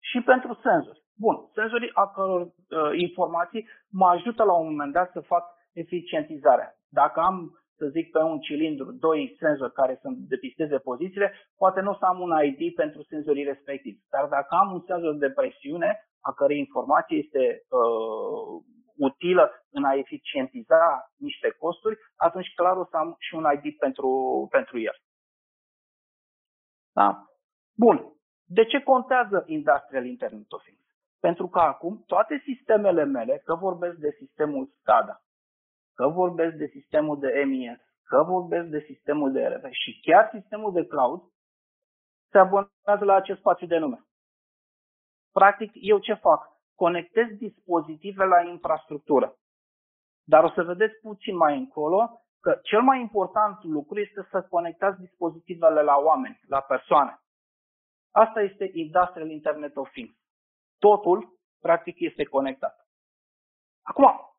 Și 0.00 0.20
pentru 0.22 0.54
senzori. 0.62 1.02
Bun, 1.16 1.50
senzorii 1.54 1.90
a 1.94 2.08
căror 2.08 2.40
uh, 2.40 2.50
informații 2.92 3.68
mă 3.88 4.08
ajută 4.08 4.44
la 4.44 4.52
un 4.52 4.66
moment 4.70 4.92
dat 4.92 5.10
să 5.12 5.20
fac 5.20 5.53
eficientizarea. 5.74 6.74
Dacă 6.88 7.20
am, 7.20 7.36
să 7.76 7.86
zic, 7.86 8.10
pe 8.10 8.18
un 8.18 8.38
cilindru 8.38 8.92
doi 8.92 9.36
senzori 9.38 9.72
care 9.72 9.98
să 10.00 10.08
depisteze 10.14 10.78
pozițiile, 10.78 11.32
poate 11.56 11.80
nu 11.80 11.90
o 11.90 11.94
să 11.94 12.04
am 12.04 12.20
un 12.20 12.32
ID 12.44 12.74
pentru 12.74 13.02
senzorii 13.02 13.50
respectivi. 13.52 13.98
Dar 14.10 14.28
dacă 14.28 14.54
am 14.54 14.72
un 14.72 14.82
senzor 14.86 15.14
de 15.14 15.30
presiune, 15.30 15.90
a 16.20 16.32
cărei 16.32 16.58
informație 16.58 17.16
este 17.16 17.62
uh, 17.68 18.62
utilă 18.96 19.50
în 19.70 19.84
a 19.84 19.94
eficientiza 19.94 21.12
niște 21.16 21.48
costuri, 21.50 21.98
atunci 22.16 22.54
clar 22.54 22.76
o 22.76 22.84
să 22.84 22.96
am 22.96 23.16
și 23.18 23.34
un 23.34 23.44
ID 23.54 23.76
pentru, 23.76 24.08
pentru 24.50 24.78
el. 24.78 24.96
Da? 26.92 27.24
Bun. 27.76 28.12
De 28.46 28.64
ce 28.64 28.82
contează 28.82 29.44
Industrial 29.46 30.06
Internet 30.06 30.52
of 30.52 30.62
Things? 30.62 30.84
Pentru 31.20 31.48
că 31.48 31.58
acum 31.58 32.02
toate 32.06 32.42
sistemele 32.44 33.04
mele, 33.04 33.42
că 33.44 33.54
vorbesc 33.54 33.96
de 33.96 34.10
sistemul 34.18 34.72
SCADA, 34.80 35.23
că 35.94 36.08
vorbesc 36.08 36.54
de 36.54 36.66
sistemul 36.66 37.18
de 37.18 37.44
MES, 37.44 37.80
că 38.02 38.22
vorbesc 38.22 38.66
de 38.68 38.80
sistemul 38.80 39.32
de 39.32 39.46
RF 39.46 39.64
și 39.70 40.00
chiar 40.00 40.30
sistemul 40.32 40.72
de 40.72 40.86
cloud, 40.86 41.20
se 42.30 42.38
abonează 42.38 43.04
la 43.04 43.14
acest 43.14 43.38
spațiu 43.38 43.66
de 43.66 43.78
nume. 43.78 44.04
Practic, 45.32 45.70
eu 45.74 45.98
ce 45.98 46.14
fac? 46.14 46.52
Conectez 46.74 47.26
dispozitive 47.28 48.24
la 48.24 48.40
infrastructură. 48.40 49.36
Dar 50.24 50.44
o 50.44 50.50
să 50.50 50.62
vedeți 50.62 51.00
puțin 51.00 51.36
mai 51.36 51.58
încolo 51.58 52.24
că 52.40 52.58
cel 52.62 52.82
mai 52.82 53.00
important 53.00 53.62
lucru 53.62 54.00
este 54.00 54.26
să 54.30 54.42
conectați 54.42 55.00
dispozitivele 55.00 55.82
la 55.82 55.96
oameni, 55.96 56.40
la 56.48 56.60
persoane. 56.60 57.18
Asta 58.10 58.40
este 58.40 58.70
Industrial 58.72 59.30
Internet 59.30 59.76
of 59.76 59.90
Things. 59.90 60.16
Totul, 60.78 61.38
practic, 61.60 62.00
este 62.00 62.24
conectat. 62.24 62.88
Acum, 63.82 64.33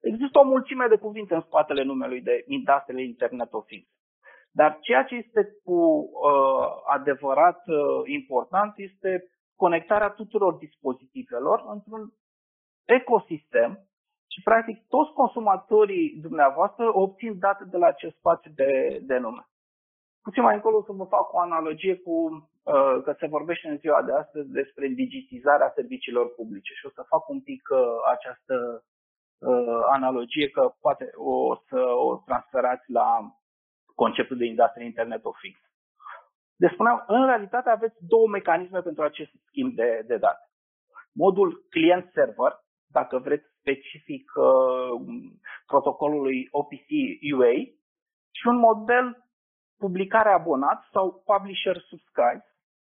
există 0.00 0.38
o 0.38 0.44
mulțime 0.44 0.86
de 0.86 0.96
cuvinte 0.96 1.34
în 1.34 1.40
spatele 1.40 1.82
numelui 1.82 2.20
de 2.20 2.44
Industrial 2.46 2.98
Internet 2.98 3.52
of 3.52 3.66
Things. 3.66 3.88
Dar 4.50 4.78
ceea 4.80 5.04
ce 5.04 5.14
este 5.14 5.48
cu 5.64 5.74
uh, 5.74 6.66
adevărat 6.86 7.62
uh, 7.66 7.76
important 8.04 8.72
este 8.76 9.30
conectarea 9.56 10.10
tuturor 10.10 10.54
dispozitivelor 10.54 11.64
într-un 11.74 12.12
ecosistem 12.84 13.88
și 14.32 14.42
practic 14.42 14.86
toți 14.88 15.12
consumatorii 15.12 16.18
dumneavoastră 16.20 16.98
obțin 16.98 17.38
date 17.38 17.64
de 17.64 17.76
la 17.76 17.86
acest 17.86 18.16
spațiu 18.16 18.50
de, 18.54 18.98
de 19.02 19.16
nume. 19.18 19.42
Puțin 20.22 20.42
mai 20.42 20.54
încolo 20.54 20.82
să 20.82 20.92
vă 20.92 21.04
fac 21.04 21.32
o 21.32 21.40
analogie 21.40 21.96
cu 21.96 22.12
uh, 22.22 23.02
că 23.04 23.14
se 23.18 23.26
vorbește 23.26 23.68
în 23.68 23.78
ziua 23.78 24.02
de 24.02 24.12
astăzi 24.12 24.48
despre 24.50 24.86
digitizarea 24.88 25.72
serviciilor 25.74 26.34
publice 26.34 26.72
și 26.74 26.86
o 26.86 26.90
să 26.90 27.02
fac 27.08 27.28
un 27.28 27.40
pic 27.40 27.62
uh, 27.70 27.78
această 28.14 28.84
uh, 29.38 29.80
analogie 29.90 30.48
că 30.48 30.74
poate 30.80 31.10
o 31.14 31.54
să 31.68 31.80
o 31.80 32.16
transferați 32.26 32.90
la 32.90 33.08
conceptul 33.94 34.36
de 34.36 34.44
industrie 34.44 34.84
Internet 34.84 35.24
of 35.24 35.38
Things. 35.38 35.60
Deci 36.56 36.72
spuneam, 36.72 37.04
în 37.06 37.26
realitate 37.26 37.70
aveți 37.70 37.96
două 38.00 38.28
mecanisme 38.28 38.80
pentru 38.80 39.02
acest 39.02 39.30
schimb 39.46 39.74
de, 39.74 40.04
de 40.06 40.16
date. 40.16 40.44
Modul 41.12 41.66
client-server, 41.70 42.52
dacă 42.86 43.18
vreți 43.18 43.46
specific 43.58 44.24
uh, 44.34 45.00
protocolului 45.66 46.48
OPC 46.50 46.88
UA, 47.36 47.54
și 48.38 48.46
un 48.46 48.56
model 48.56 49.06
publicare 49.78 50.30
abonat 50.32 50.80
sau 50.92 51.22
publisher 51.24 51.76
subscribe, 51.88 52.44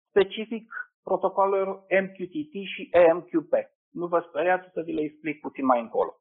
specific 0.09 0.65
protocolelor 1.03 1.85
MQTT 2.03 2.53
și 2.73 2.89
AMQP. 3.09 3.53
Nu 3.91 4.07
vă 4.07 4.25
speriați 4.27 4.71
să 4.73 4.81
vi 4.81 4.93
le 4.93 5.01
explic 5.01 5.39
puțin 5.39 5.65
mai 5.65 5.79
încolo. 5.81 6.13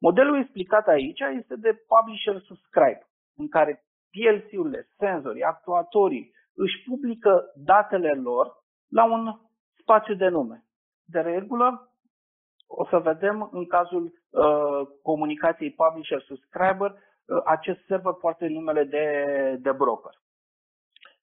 Modelul 0.00 0.38
explicat 0.38 0.86
aici 0.86 1.20
este 1.20 1.56
de 1.56 1.72
publisher 1.86 2.40
subscribe, 2.40 3.06
în 3.36 3.48
care 3.48 3.84
PLC-urile, 4.10 4.88
senzorii, 4.98 5.42
actuatorii 5.42 6.32
își 6.54 6.82
publică 6.86 7.52
datele 7.56 8.12
lor 8.12 8.46
la 8.88 9.04
un 9.04 9.40
spațiu 9.80 10.14
de 10.14 10.28
nume. 10.28 10.64
De 11.04 11.20
regulă, 11.20 11.92
o 12.66 12.86
să 12.86 12.98
vedem 12.98 13.48
în 13.52 13.66
cazul 13.66 14.04
uh, 14.04 14.88
comunicației 15.02 15.72
publisher-subscriber, 15.72 16.90
uh, 16.90 17.42
acest 17.44 17.84
server 17.86 18.12
poartă 18.12 18.46
numele 18.46 18.84
de, 18.84 19.06
de 19.60 19.72
broker. 19.72 20.12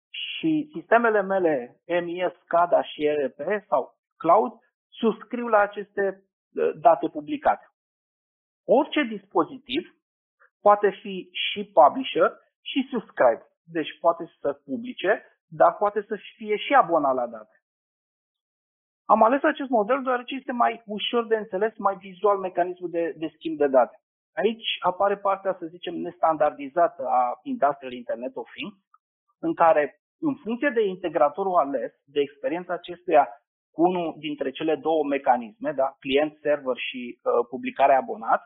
Și 0.09 0.69
sistemele 0.73 1.21
mele 1.21 1.81
MES, 1.85 2.33
SCADA 2.43 2.83
și 2.83 3.05
ERP 3.05 3.39
sau 3.67 3.95
cloud 4.17 4.51
subscriu 4.89 5.47
la 5.47 5.57
aceste 5.59 6.23
uh, 6.53 6.71
date 6.79 7.07
publicate. 7.07 7.74
Orice 8.65 9.03
dispozitiv 9.03 9.95
poate 10.61 10.89
fi 11.01 11.29
și 11.31 11.71
publisher 11.73 12.29
și 12.61 12.87
subscribe. 12.91 13.43
Deci 13.63 13.99
poate 13.99 14.31
să 14.39 14.59
publice, 14.65 15.23
dar 15.47 15.75
poate 15.75 16.01
să 16.07 16.15
fie 16.35 16.55
și 16.55 16.73
abonat 16.73 17.15
la 17.15 17.27
date. 17.27 17.55
Am 19.05 19.23
ales 19.23 19.43
acest 19.43 19.69
model 19.69 20.01
deoarece 20.03 20.35
este 20.35 20.51
mai 20.51 20.83
ușor 20.85 21.27
de 21.27 21.35
înțeles, 21.35 21.77
mai 21.77 21.95
vizual 21.95 22.37
mecanismul 22.37 22.89
de, 22.89 23.13
de 23.17 23.27
schimb 23.35 23.57
de 23.57 23.67
date. 23.67 23.95
Aici 24.35 24.67
apare 24.79 25.17
partea, 25.17 25.55
să 25.59 25.65
zicem, 25.65 25.95
nestandardizată 25.95 27.03
a 27.07 27.39
Industrial 27.43 27.93
Internet 27.93 28.35
of 28.35 28.49
Things, 28.51 28.75
în 29.39 29.53
care, 29.53 29.99
în 30.19 30.35
funcție 30.43 30.69
de 30.69 30.83
integratorul 30.85 31.55
ales, 31.55 31.91
de 32.05 32.19
experiența 32.19 32.73
acestuia 32.73 33.27
cu 33.71 33.81
unul 33.81 34.15
dintre 34.17 34.51
cele 34.51 34.75
două 34.75 35.03
mecanisme, 35.03 35.71
da, 35.71 35.95
client-server 35.99 36.77
și 36.77 37.01
uh, 37.17 37.47
publicare 37.49 37.95
abonat, 37.95 38.41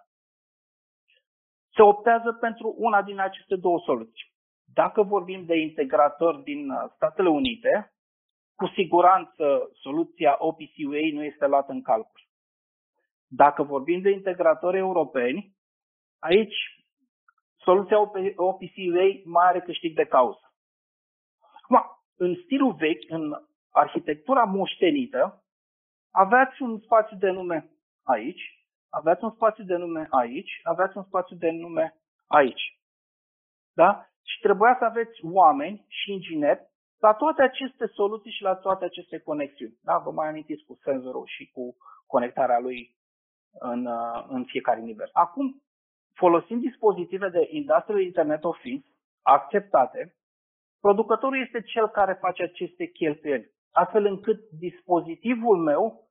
se 1.76 1.82
optează 1.82 2.32
pentru 2.34 2.76
una 2.78 3.02
din 3.02 3.20
aceste 3.20 3.56
două 3.56 3.80
soluții. 3.86 4.28
Dacă 4.74 5.04
vorbim 5.04 5.46
de 5.46 5.58
integrator 5.58 6.36
din 6.36 6.70
uh, 6.70 6.90
Statele 6.96 7.30
Unite, 7.30 7.94
cu 8.56 8.68
siguranță 8.68 9.70
soluția 9.74 10.36
OPCUA 10.40 11.10
nu 11.14 11.24
este 11.24 11.48
luată 11.48 11.72
în 11.72 11.82
calcul. 11.82 12.22
Dacă 13.28 13.64
vorbim 13.64 14.02
de 14.02 14.10
integratori 14.10 14.78
europeni, 14.78 15.56
aici 16.20 16.56
soluția 17.58 18.00
OPCUA 18.36 19.06
mai 19.24 19.48
are 19.48 19.60
câștig 19.60 19.96
de 19.96 20.06
cauză. 20.06 20.54
Acum, 21.62 21.84
în 22.18 22.36
stilul 22.44 22.74
vechi, 22.74 23.10
în 23.10 23.34
arhitectura 23.70 24.44
moștenită, 24.44 25.44
aveați 26.12 26.62
un 26.62 26.80
spațiu 26.80 27.18
de 27.18 27.30
nume 27.30 27.70
aici, 28.04 28.59
aveați 28.90 29.24
un 29.24 29.32
spațiu 29.32 29.64
de 29.64 29.76
nume 29.76 30.08
aici, 30.10 30.60
aveați 30.64 30.98
un 30.98 31.04
spațiu 31.04 31.36
de 31.36 31.50
nume 31.50 31.96
aici. 32.28 32.80
Da? 33.74 34.06
Și 34.24 34.40
trebuia 34.40 34.76
să 34.80 34.86
aveți 34.86 35.20
oameni 35.24 35.86
și 35.88 36.12
ingineri 36.12 36.68
la 37.00 37.14
toate 37.14 37.42
aceste 37.42 37.86
soluții 37.86 38.32
și 38.32 38.42
la 38.42 38.56
toate 38.56 38.86
aceste 38.86 39.20
conexiuni. 39.20 39.78
Da? 39.82 39.98
Vă 39.98 40.12
mai 40.12 40.28
amintiți 40.28 40.66
cu 40.66 40.80
senzorul 40.84 41.26
și 41.26 41.52
cu 41.54 41.76
conectarea 42.08 42.60
lui 42.60 42.98
în, 43.60 43.86
uh, 43.86 44.26
în 44.28 44.44
fiecare 44.46 44.80
nivel. 44.80 45.10
Acum, 45.14 45.62
folosind 46.14 46.62
dispozitive 46.62 47.30
de 47.30 47.48
Industrial 47.52 48.02
Internet 48.02 48.44
of 48.44 48.60
Things 48.60 48.86
acceptate, 49.22 50.16
producătorul 50.80 51.42
este 51.42 51.62
cel 51.62 51.88
care 51.88 52.14
face 52.14 52.44
aceste 52.44 52.86
cheltuieli, 52.86 53.52
astfel 53.72 54.06
încât 54.06 54.50
dispozitivul 54.50 55.58
meu 55.58 56.09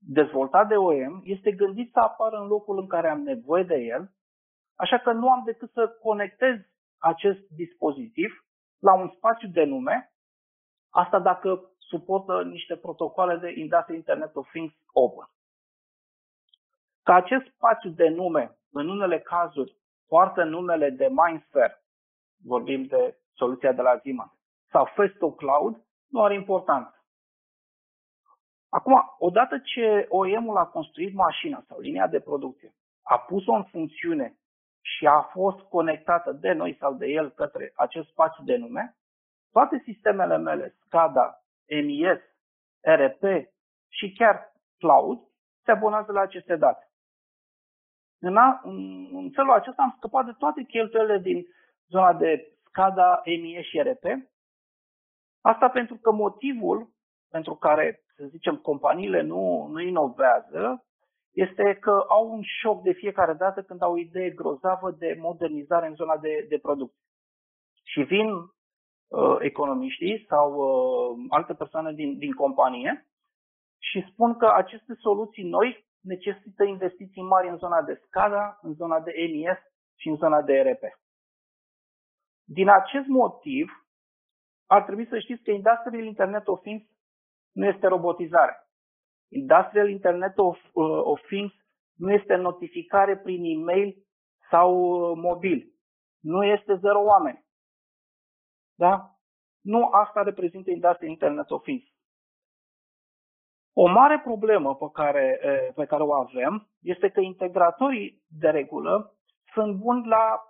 dezvoltat 0.00 0.68
de 0.68 0.76
OEM 0.76 1.20
este 1.24 1.52
gândit 1.52 1.92
să 1.92 1.98
apară 1.98 2.36
în 2.36 2.46
locul 2.46 2.78
în 2.78 2.86
care 2.86 3.08
am 3.08 3.20
nevoie 3.20 3.62
de 3.62 3.76
el, 3.76 4.10
așa 4.76 4.98
că 4.98 5.12
nu 5.12 5.30
am 5.30 5.42
decât 5.44 5.70
să 5.70 5.88
conectez 5.88 6.56
acest 6.98 7.48
dispozitiv 7.48 8.44
la 8.78 8.94
un 8.94 9.08
spațiu 9.16 9.48
de 9.48 9.64
nume, 9.64 10.12
asta 10.90 11.18
dacă 11.18 11.70
suportă 11.78 12.42
niște 12.42 12.76
protocoale 12.76 13.36
de 13.36 13.60
Industrial 13.60 13.98
Internet 13.98 14.36
of 14.36 14.48
Things 14.48 14.74
Open. 14.92 15.28
Ca 17.02 17.14
acest 17.14 17.46
spațiu 17.54 17.90
de 17.90 18.08
nume, 18.08 18.58
în 18.72 18.88
unele 18.88 19.20
cazuri, 19.20 19.76
poartă 20.08 20.44
numele 20.44 20.90
de 20.90 21.08
MindSphere, 21.08 21.82
vorbim 22.44 22.84
de 22.84 23.18
soluția 23.34 23.72
de 23.72 23.82
la 23.82 23.96
Zima, 23.96 24.34
sau 24.70 24.84
Festo 24.84 25.32
Cloud, 25.32 25.84
nu 26.08 26.22
are 26.22 26.34
importanță. 26.34 26.99
Acum, 28.70 29.14
odată 29.18 29.58
ce 29.58 30.06
OEM-ul 30.08 30.56
a 30.56 30.66
construit 30.66 31.14
mașina 31.14 31.64
sau 31.68 31.80
linia 31.80 32.06
de 32.06 32.20
producție, 32.20 32.74
a 33.02 33.18
pus-o 33.18 33.52
în 33.52 33.64
funcțiune 33.64 34.38
și 34.80 35.06
a 35.06 35.20
fost 35.20 35.58
conectată 35.58 36.32
de 36.32 36.52
noi 36.52 36.76
sau 36.80 36.94
de 36.94 37.06
el 37.06 37.30
către 37.30 37.72
acest 37.74 38.08
spațiu 38.08 38.44
de 38.44 38.56
nume, 38.56 38.96
toate 39.52 39.82
sistemele 39.84 40.36
mele, 40.36 40.76
SCADA, 40.84 41.42
MES, 41.68 42.20
RP 42.80 43.22
și 43.88 44.12
chiar 44.12 44.52
cloud, 44.78 45.18
se 45.64 45.70
abonează 45.70 46.12
la 46.12 46.20
aceste 46.20 46.56
date. 46.56 46.90
În, 48.18 48.36
a, 48.36 48.60
în, 48.64 49.08
în 49.16 49.30
felul 49.30 49.52
acesta 49.52 49.82
am 49.82 49.94
scăpat 49.96 50.24
de 50.24 50.32
toate 50.38 50.62
cheltuielile 50.62 51.18
din 51.18 51.46
zona 51.88 52.12
de 52.12 52.52
SCADA, 52.64 53.22
MES 53.24 53.64
și 53.64 53.82
RP. 53.82 54.04
Asta 55.40 55.68
pentru 55.68 55.96
că 55.96 56.12
motivul 56.12 56.90
pentru 57.30 57.54
care, 57.54 58.02
să 58.20 58.26
zicem, 58.26 58.56
companiile 58.56 59.20
nu, 59.22 59.66
nu 59.66 59.80
inovează 59.80 60.84
este 61.30 61.74
că 61.80 62.04
au 62.08 62.30
un 62.32 62.42
șoc 62.42 62.82
de 62.82 62.92
fiecare 62.92 63.32
dată 63.32 63.62
când 63.62 63.82
au 63.82 63.92
o 63.92 63.98
idee 63.98 64.30
grozavă 64.30 64.90
de 64.90 65.16
modernizare 65.18 65.86
în 65.86 65.94
zona 65.94 66.16
de, 66.16 66.46
de 66.48 66.58
producție. 66.58 67.04
Și 67.82 68.00
vin 68.02 68.28
uh, 68.28 69.36
economiștii 69.38 70.24
sau 70.28 70.48
uh, 70.54 71.26
alte 71.28 71.54
persoane 71.54 71.92
din, 71.92 72.18
din 72.18 72.32
companie 72.32 73.06
și 73.78 74.08
spun 74.12 74.36
că 74.36 74.52
aceste 74.54 74.94
soluții 74.94 75.48
noi 75.48 75.84
necesită 76.00 76.64
investiții 76.64 77.22
mari 77.22 77.48
în 77.48 77.56
zona 77.56 77.82
de 77.82 78.00
SCADA, 78.06 78.58
în 78.62 78.72
zona 78.74 79.00
de 79.00 79.12
MES 79.32 79.58
și 79.96 80.08
în 80.08 80.16
zona 80.16 80.42
de 80.42 80.52
ERP. 80.52 80.82
Din 82.44 82.68
acest 82.68 83.06
motiv, 83.06 83.70
ar 84.66 84.82
trebui 84.82 85.06
să 85.06 85.18
știți 85.18 85.42
că 85.42 85.50
Industrial 85.50 86.04
Internet 86.04 86.46
of 86.48 86.60
Things 86.60 86.90
nu 87.52 87.66
este 87.66 87.86
robotizare. 87.86 88.68
Industrial 89.28 89.88
Internet 89.88 90.38
of, 90.38 90.58
uh, 90.72 91.00
of 91.02 91.20
Things 91.20 91.52
nu 91.94 92.12
este 92.12 92.34
notificare 92.34 93.16
prin 93.16 93.44
e-mail 93.44 93.96
sau 94.50 94.74
uh, 94.74 95.16
mobil. 95.16 95.72
Nu 96.20 96.44
este 96.44 96.76
zero 96.76 97.00
oameni. 97.00 97.44
Da? 98.74 99.10
Nu 99.60 99.84
asta 99.84 100.22
reprezintă 100.22 100.70
Industrial 100.70 101.10
Internet 101.10 101.50
of 101.50 101.62
Things. 101.62 101.84
O 103.72 103.86
mare 103.88 104.20
problemă 104.20 104.76
pe 104.76 104.86
care, 104.92 105.40
uh, 105.44 105.74
pe 105.74 105.84
care 105.84 106.02
o 106.02 106.12
avem 106.12 106.68
este 106.82 107.08
că 107.08 107.20
integratorii 107.20 108.22
de 108.28 108.48
regulă 108.48 109.14
sunt 109.52 109.76
buni 109.76 110.06
la, 110.06 110.40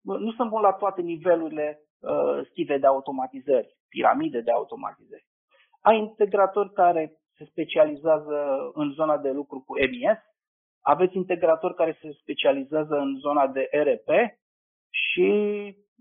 nu 0.00 0.32
sunt 0.32 0.48
buni 0.48 0.62
la 0.62 0.72
toate 0.72 1.00
nivelurile 1.00 1.80
uh, 2.00 2.46
stive 2.50 2.78
de 2.78 2.86
automatizări, 2.86 3.76
piramide 3.88 4.40
de 4.40 4.50
automatizări. 4.50 5.26
Ai 5.82 5.98
integratori 5.98 6.72
care 6.72 7.20
se 7.36 7.44
specializează 7.44 8.70
în 8.74 8.92
zona 8.92 9.18
de 9.18 9.30
lucru 9.30 9.60
cu 9.60 9.74
MES, 9.74 10.18
aveți 10.80 11.16
integratori 11.16 11.74
care 11.74 11.98
se 12.00 12.12
specializează 12.20 12.94
în 12.94 13.16
zona 13.18 13.46
de 13.46 13.68
RP 13.72 14.08
și 14.90 15.30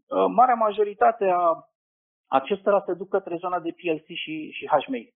uh, 0.07 0.25
marea 0.35 0.55
majoritate 0.55 1.25
a 1.25 1.69
acestora 2.27 2.83
se 2.85 2.93
duc 2.93 3.09
către 3.09 3.35
zona 3.37 3.59
de 3.59 3.71
PLC 3.71 4.05
și, 4.05 4.51
și 4.51 4.67
HMI. 4.67 5.13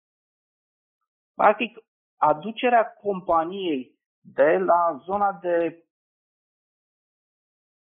Practic, 1.35 1.77
aducerea 2.17 2.93
companiei 2.93 3.99
de 4.21 4.57
la 4.57 4.97
zona 5.05 5.33
de 5.41 5.83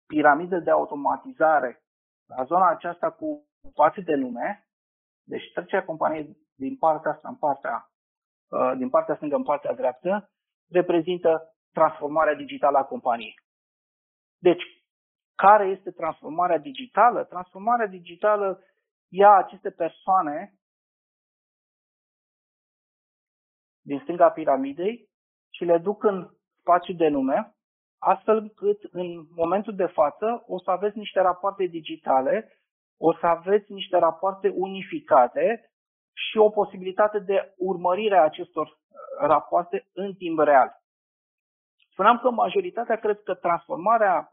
piramidă 0.06 0.58
de 0.58 0.70
automatizare 0.70 1.82
la 2.26 2.44
zona 2.44 2.68
aceasta 2.68 3.10
cu 3.10 3.48
spații 3.70 4.02
de 4.02 4.14
lume, 4.14 4.68
deci 5.22 5.52
trecerea 5.52 5.84
companiei 5.84 6.36
din 6.60 6.76
partea 6.76 7.10
asta 7.10 7.28
în 7.28 7.36
partea 7.36 7.90
Uh, 8.50 8.72
din 8.76 8.88
partea 8.88 9.14
stângă 9.14 9.36
în 9.36 9.42
partea 9.42 9.74
dreaptă, 9.74 10.30
reprezintă 10.68 11.54
transformarea 11.72 12.34
digitală 12.34 12.78
a 12.78 12.84
companiei. 12.84 13.34
Deci, 14.38 14.62
care 15.34 15.66
este 15.66 15.90
transformarea 15.90 16.58
digitală? 16.58 17.24
Transformarea 17.24 17.86
digitală 17.86 18.64
ia 19.08 19.32
aceste 19.32 19.70
persoane 19.70 20.54
din 23.80 24.00
stânga 24.02 24.30
piramidei 24.30 25.08
și 25.50 25.64
le 25.64 25.78
duc 25.78 26.02
în 26.02 26.30
spațiu 26.60 26.94
de 26.94 27.08
nume, 27.08 27.54
astfel 27.98 28.36
încât 28.36 28.82
în 28.90 29.26
momentul 29.34 29.74
de 29.74 29.86
față 29.86 30.44
o 30.46 30.58
să 30.58 30.70
aveți 30.70 30.98
niște 30.98 31.20
rapoarte 31.20 31.64
digitale, 31.64 32.58
o 32.96 33.14
să 33.14 33.26
aveți 33.26 33.72
niște 33.72 33.98
rapoarte 33.98 34.48
unificate 34.48 35.70
și 36.12 36.38
o 36.38 36.50
posibilitate 36.50 37.18
de 37.18 37.54
urmărire 37.56 38.16
a 38.16 38.22
acestor 38.22 38.66
uh, 38.66 38.76
rapoarte 39.18 39.88
în 39.92 40.14
timp 40.14 40.38
real. 40.38 40.80
Spuneam 41.90 42.18
că 42.18 42.30
majoritatea 42.30 42.96
cred 42.96 43.22
că 43.22 43.34
transformarea 43.34 44.32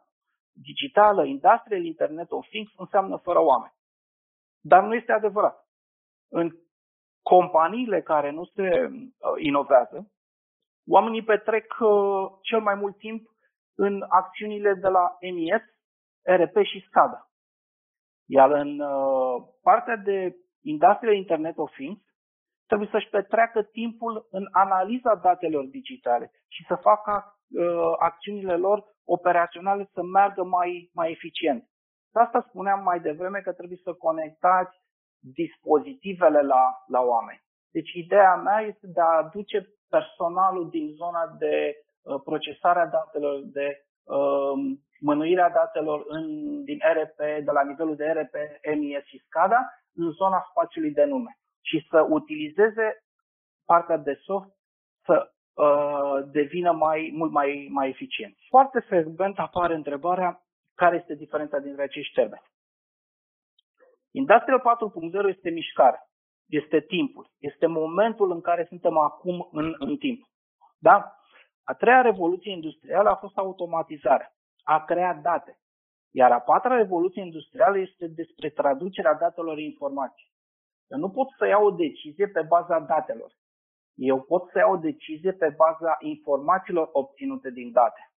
digitală, 0.51 1.25
Industrial 1.25 1.85
Internet 1.85 2.31
of 2.31 2.47
Things 2.47 2.71
înseamnă 2.77 3.17
fără 3.17 3.39
oameni. 3.39 3.73
Dar 4.61 4.83
nu 4.83 4.95
este 4.95 5.11
adevărat. 5.11 5.67
În 6.31 6.51
companiile 7.21 8.01
care 8.01 8.29
nu 8.29 8.45
se 8.45 8.87
uh, 8.87 8.99
inovează, 9.37 10.11
oamenii 10.87 11.23
petrec 11.23 11.75
uh, 11.79 12.31
cel 12.41 12.59
mai 12.61 12.75
mult 12.75 12.97
timp 12.97 13.29
în 13.75 14.05
acțiunile 14.09 14.73
de 14.73 14.87
la 14.87 15.17
MES, 15.21 15.61
RP 16.21 16.63
și 16.63 16.85
SCADA. 16.87 17.31
Iar 18.25 18.51
în 18.51 18.81
partea 19.61 19.95
de 19.95 20.35
Industrial 20.61 21.15
Internet 21.15 21.57
of 21.57 21.71
Things 21.71 22.01
trebuie 22.67 22.89
să-și 22.91 23.09
petreacă 23.09 23.61
timpul 23.63 24.27
în 24.31 24.45
analiza 24.51 25.15
datelor 25.15 25.65
digitale 25.65 26.31
și 26.47 26.65
să 26.67 26.75
facă 26.75 27.13
uh, 27.23 27.93
acțiunile 27.99 28.55
lor 28.55 28.83
operaționale 29.05 29.89
să 29.93 30.01
meargă 30.03 30.43
mai, 30.43 30.89
mai 30.93 31.11
eficient. 31.11 31.63
De 32.13 32.19
asta 32.19 32.45
spuneam 32.49 32.83
mai 32.83 32.99
devreme 32.99 33.39
că 33.39 33.51
trebuie 33.53 33.79
să 33.83 33.93
conectați 33.93 34.75
dispozitivele 35.19 36.41
la, 36.41 36.63
la 36.87 37.01
oameni. 37.01 37.41
Deci 37.71 37.91
ideea 37.93 38.35
mea 38.35 38.59
este 38.59 38.87
de 38.87 39.01
a 39.01 39.17
aduce 39.23 39.67
personalul 39.89 40.69
din 40.69 40.93
zona 40.95 41.35
de 41.37 41.75
uh, 41.75 42.21
procesarea 42.23 42.85
datelor, 42.85 43.41
de 43.43 43.67
uh, 44.03 44.77
mânuirea 44.99 45.49
datelor 45.49 46.05
în, 46.07 46.25
din 46.63 46.79
RP, 46.93 47.17
de 47.17 47.51
la 47.51 47.63
nivelul 47.63 47.95
de 47.95 48.05
RP, 48.05 48.35
MES 48.79 49.05
și 49.05 49.23
SCADA, 49.25 49.61
în 49.97 50.11
zona 50.11 50.47
spațiului 50.49 50.91
de 50.91 51.03
nume 51.03 51.37
și 51.61 51.87
să 51.89 52.07
utilizeze 52.09 53.03
partea 53.65 53.97
de 53.97 54.13
soft 54.13 54.49
să 55.05 55.31
uh, 55.53 56.29
devină 56.31 56.71
mai, 56.71 57.11
mult 57.13 57.31
mai, 57.31 57.67
mai 57.71 57.89
eficient. 57.89 58.35
Foarte 58.49 58.79
frecvent 58.79 59.39
apare 59.39 59.73
întrebarea 59.73 60.41
care 60.75 60.95
este 60.95 61.15
diferența 61.15 61.57
dintre 61.59 61.83
acești 61.83 62.13
termeni. 62.13 62.45
Industrial 64.11 64.61
4.0 65.25 65.35
este 65.35 65.49
mișcare, 65.49 65.99
este 66.45 66.79
timpul, 66.79 67.31
este 67.37 67.65
momentul 67.65 68.31
în 68.31 68.41
care 68.41 68.65
suntem 68.67 68.97
acum 68.97 69.49
în, 69.51 69.75
în 69.77 69.97
timp. 69.97 70.25
Da? 70.77 71.15
A 71.63 71.73
treia 71.73 72.01
revoluție 72.01 72.51
industrială 72.51 73.09
a 73.09 73.15
fost 73.15 73.37
automatizarea, 73.37 74.35
a 74.63 74.83
creat 74.83 75.21
date. 75.21 75.59
Iar 76.11 76.31
a 76.31 76.39
patra 76.39 76.75
revoluție 76.75 77.21
industrială 77.21 77.77
este 77.77 78.07
despre 78.07 78.49
traducerea 78.49 79.13
datelor 79.13 79.53
în 79.57 79.63
informații. 79.63 80.31
Eu 80.87 80.99
nu 80.99 81.09
pot 81.09 81.27
să 81.37 81.47
iau 81.47 81.65
o 81.65 81.71
decizie 81.71 82.27
pe 82.27 82.41
baza 82.41 82.79
datelor. 82.79 83.31
Eu 83.95 84.21
pot 84.21 84.49
să 84.49 84.57
iau 84.57 84.73
o 84.73 84.77
decizie 84.77 85.31
pe 85.31 85.49
baza 85.49 85.97
informațiilor 85.99 86.89
obținute 86.91 87.49
din 87.51 87.71
date. 87.71 88.11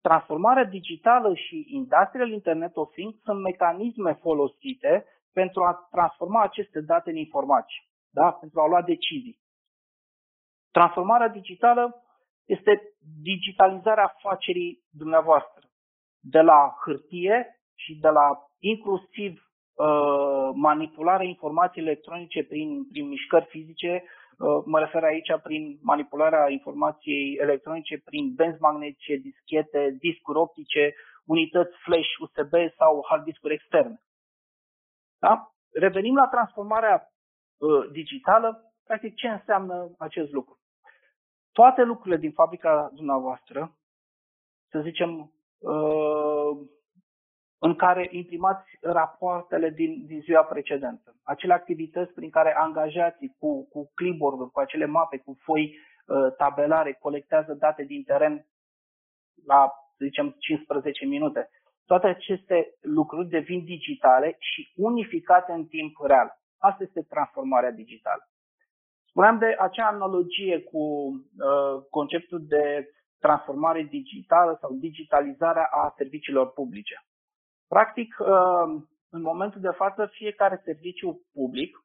Transformarea 0.00 0.64
digitală 0.64 1.34
și 1.34 1.66
Industrial 1.68 2.30
Internet 2.30 2.76
of 2.76 2.90
Things 2.92 3.22
sunt 3.22 3.40
mecanisme 3.40 4.12
folosite 4.12 5.04
pentru 5.32 5.62
a 5.64 5.88
transforma 5.90 6.42
aceste 6.42 6.80
date 6.80 7.10
în 7.10 7.16
informații, 7.16 7.88
da? 8.10 8.32
pentru 8.32 8.60
a 8.60 8.66
lua 8.66 8.82
decizii. 8.82 9.40
Transformarea 10.70 11.28
digitală 11.28 12.04
este 12.44 12.82
digitalizarea 13.22 14.04
afacerii 14.04 14.84
dumneavoastră, 14.90 15.65
de 16.30 16.40
la 16.40 16.76
hârtie 16.84 17.60
și 17.74 17.94
de 17.94 18.08
la 18.08 18.46
inclusiv 18.58 19.32
uh, 19.74 20.50
manipularea 20.54 21.26
informației 21.26 21.84
electronice 21.84 22.44
prin, 22.44 22.84
prin 22.90 23.08
mișcări 23.08 23.46
fizice, 23.48 24.02
uh, 24.38 24.62
mă 24.64 24.78
refer 24.78 25.02
aici 25.02 25.32
prin 25.42 25.78
manipularea 25.82 26.50
informației 26.50 27.34
electronice 27.40 27.98
prin 28.04 28.34
benzi 28.34 28.60
magnetice, 28.60 29.16
dischete, 29.16 29.96
discuri 29.98 30.38
optice, 30.38 30.94
unități 31.24 31.76
flash, 31.84 32.12
USB 32.18 32.54
sau 32.76 33.04
hard 33.08 33.24
discuri 33.24 33.54
externe. 33.54 34.00
Da? 35.18 35.50
Revenim 35.72 36.14
la 36.14 36.28
transformarea 36.28 37.12
uh, 37.56 37.90
digitală. 37.90 38.60
Practic, 38.84 39.14
ce 39.14 39.28
înseamnă 39.28 39.94
acest 39.98 40.32
lucru? 40.32 40.58
Toate 41.52 41.82
lucrurile 41.82 42.16
din 42.16 42.32
fabrica 42.32 42.90
dumneavoastră, 42.94 43.76
să 44.70 44.80
zicem, 44.80 45.18
uh, 45.18 45.35
în 47.58 47.74
care 47.74 48.08
imprimați 48.10 48.68
rapoartele 48.80 49.70
din, 49.70 50.06
din 50.06 50.20
ziua 50.20 50.42
precedentă, 50.42 51.14
acele 51.22 51.52
activități 51.52 52.12
prin 52.12 52.30
care 52.30 52.54
angajații 52.56 53.36
cu, 53.38 53.68
cu 53.68 53.90
clipboard 53.94 54.50
cu 54.50 54.60
acele 54.60 54.84
mape, 54.84 55.18
cu 55.18 55.36
foi 55.42 55.62
uh, 55.64 56.34
tabelare, 56.36 56.92
colectează 56.92 57.52
date 57.54 57.82
din 57.82 58.02
teren 58.02 58.46
la, 59.46 59.72
să 59.96 60.04
zicem, 60.04 60.36
15 60.38 61.04
minute. 61.04 61.50
Toate 61.86 62.06
aceste 62.06 62.74
lucruri 62.80 63.28
devin 63.28 63.64
digitale 63.64 64.36
și 64.38 64.72
unificate 64.76 65.52
în 65.52 65.64
timp 65.66 65.96
real. 66.06 66.38
Asta 66.58 66.82
este 66.82 67.02
transformarea 67.02 67.70
digitală. 67.70 68.28
Spuneam 69.08 69.38
de 69.38 69.56
acea 69.58 69.86
analogie 69.86 70.60
cu 70.60 70.78
uh, 70.78 71.82
conceptul 71.90 72.44
de 72.46 72.88
transformare 73.26 73.82
digitală 73.82 74.58
sau 74.60 74.72
digitalizarea 74.72 75.68
a 75.70 75.94
serviciilor 75.96 76.52
publice. 76.52 76.96
Practic, 77.68 78.16
uh, 78.18 78.26
în 79.10 79.22
momentul 79.22 79.60
de 79.60 79.74
față, 79.82 80.06
fiecare 80.12 80.60
serviciu 80.64 81.20
public, 81.32 81.84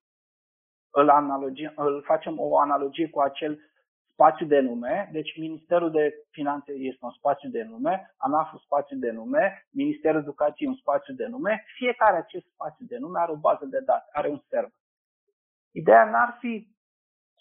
îl, 0.92 1.10
analogie, 1.10 1.74
îl 1.76 2.04
facem 2.04 2.40
o 2.40 2.60
analogie 2.60 3.10
cu 3.10 3.20
acel 3.20 3.60
spațiu 4.12 4.46
de 4.46 4.60
nume, 4.60 5.10
deci 5.12 5.38
Ministerul 5.38 5.92
de 5.92 6.14
Finanțe 6.30 6.72
este 6.72 7.06
un 7.06 7.12
spațiu 7.12 7.50
de 7.50 7.64
nume, 7.64 8.14
ANAF 8.18 8.52
un 8.52 8.60
spațiu 8.60 8.98
de 8.98 9.12
nume, 9.12 9.68
Ministerul 9.72 10.22
Educației 10.22 10.68
un 10.68 10.76
spațiu 10.76 11.14
de 11.14 11.28
nume, 11.28 11.64
fiecare 11.76 12.18
acest 12.18 12.46
spațiu 12.54 12.86
de 12.86 12.98
nume 12.98 13.20
are 13.20 13.32
o 13.32 13.36
bază 13.36 13.66
de 13.66 13.80
date, 13.80 14.10
are 14.12 14.30
un 14.30 14.42
server. 14.50 14.80
Ideea 15.72 16.06
n-ar 16.06 16.38
fi 16.40 16.68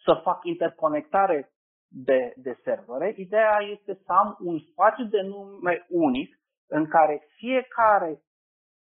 să 0.05 0.21
fac 0.23 0.45
interconectare 0.45 1.53
de, 1.93 2.33
de 2.37 2.61
servere, 2.65 3.15
ideea 3.17 3.59
este 3.61 3.95
să 3.95 4.13
am 4.13 4.37
un 4.41 4.59
spațiu 4.59 5.05
de 5.05 5.21
nume 5.21 5.87
unic 5.89 6.41
în 6.67 6.87
care 6.87 7.27
fiecare 7.37 8.23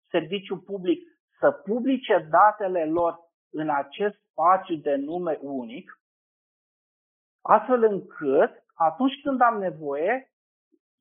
serviciu 0.10 0.58
public 0.58 0.99
să 1.39 1.51
publice 1.51 2.27
datele 2.29 2.86
lor 2.86 3.19
în 3.51 3.69
acest 3.69 4.15
spațiu 4.32 4.75
de 4.75 4.95
nume 4.95 5.38
unic 5.41 5.91
astfel 7.41 7.84
încât 7.84 8.63
atunci 8.73 9.21
când 9.23 9.41
am 9.41 9.58
nevoie, 9.58 10.32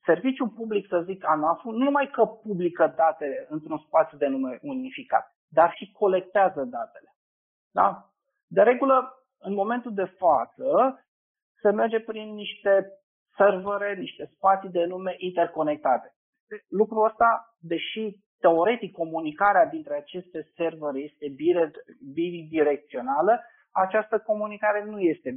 serviciul 0.04 0.48
public, 0.48 0.86
să 0.88 1.02
zic 1.02 1.24
ANAF, 1.26 1.62
nu 1.62 1.70
numai 1.72 2.10
că 2.10 2.24
publică 2.24 2.92
datele 2.96 3.46
într-un 3.48 3.78
spațiu 3.78 4.18
de 4.18 4.26
nume 4.26 4.58
unificat, 4.62 5.36
dar 5.48 5.72
și 5.76 5.92
colectează 5.92 6.64
datele. 6.64 7.14
Da? 7.70 8.10
De 8.46 8.62
regulă, 8.62 9.24
în 9.38 9.54
momentul 9.54 9.94
de 9.94 10.04
față, 10.04 11.00
se 11.62 11.70
merge 11.70 12.00
prin 12.00 12.34
niște 12.34 12.72
servere, 13.36 13.94
niște 13.94 14.24
spații 14.34 14.70
de 14.70 14.84
nume 14.84 15.14
interconectate. 15.18 16.08
Lucrul 16.68 17.04
ăsta, 17.04 17.56
deși 17.58 18.16
teoretic 18.40 18.92
comunicarea 18.92 19.66
dintre 19.66 19.94
aceste 19.94 20.50
servere 20.56 20.98
este 20.98 21.26
bidirecțională, 22.12 23.40
această 23.70 24.18
comunicare 24.18 24.84
nu 24.84 24.98
este 25.00 25.30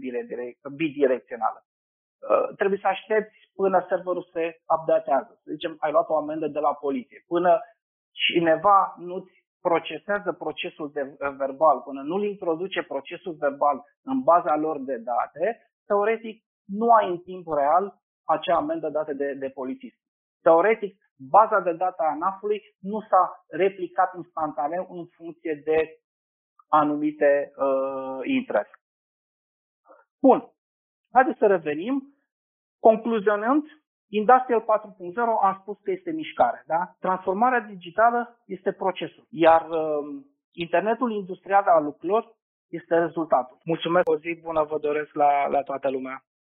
bidirecțională. 0.76 1.60
Uh, 1.64 2.56
trebuie 2.56 2.80
să 2.82 2.88
aștepți 2.88 3.38
până 3.56 3.86
serverul 3.90 4.30
se 4.34 4.46
updatează. 4.76 5.40
Să 5.44 5.52
zicem, 5.52 5.76
ai 5.80 5.92
luat 5.92 6.10
o 6.10 6.18
amendă 6.18 6.48
de 6.48 6.60
la 6.60 6.74
poliție. 6.74 7.24
Până 7.28 7.60
cineva 8.12 8.96
nu-ți 8.98 9.34
procesează 9.62 10.32
procesul 10.32 10.92
de 10.92 11.04
verbal, 11.38 11.78
până 11.82 12.02
nu-l 12.02 12.24
introduce 12.24 12.82
procesul 12.84 13.36
verbal 13.40 13.78
în 14.04 14.22
baza 14.22 14.56
lor 14.56 14.78
de 14.80 14.98
date, 14.98 15.46
teoretic 15.86 16.44
nu 16.66 16.92
ai 16.92 17.10
în 17.10 17.18
timp 17.18 17.48
real 17.54 18.02
acea 18.24 18.56
amendă 18.56 18.90
dată 18.90 19.14
de, 19.14 19.34
de 19.34 19.50
polițist. 19.50 19.96
Teoretic, 20.42 20.98
baza 21.30 21.60
de 21.60 21.74
date 21.74 22.04
a 22.04 22.10
ANAF-ului 22.10 22.62
nu 22.80 23.02
s-a 23.02 23.46
replicat 23.48 24.16
instantaneu 24.16 24.88
în 24.90 25.06
funcție 25.06 25.62
de 25.66 26.00
anumite 26.68 27.52
uh, 27.56 28.20
intrări. 28.24 28.70
Bun. 30.22 30.50
Haideți 31.12 31.38
să 31.38 31.48
revenim. 31.48 32.16
Concluzionând, 32.80 33.64
Industrial 34.10 34.62
4.0 34.62 35.16
am 35.42 35.58
spus 35.62 35.78
că 35.84 35.92
este 35.92 36.12
mișcare. 36.12 36.64
Da? 36.68 36.96
Transformarea 37.00 37.60
digitală 37.60 38.42
este 38.46 38.72
procesul, 38.72 39.28
iar 39.30 39.70
uh, 39.70 40.24
internetul 40.52 41.12
industrial 41.12 41.64
al 41.64 41.84
lucrurilor 41.84 42.35
este 42.70 42.96
rezultatul. 42.96 43.58
Mulțumesc, 43.64 44.10
o 44.10 44.18
zi 44.18 44.40
bună 44.42 44.64
vă 44.64 44.78
doresc 44.80 45.14
la, 45.14 45.48
la 45.48 45.62
toată 45.62 45.90
lumea. 45.90 46.26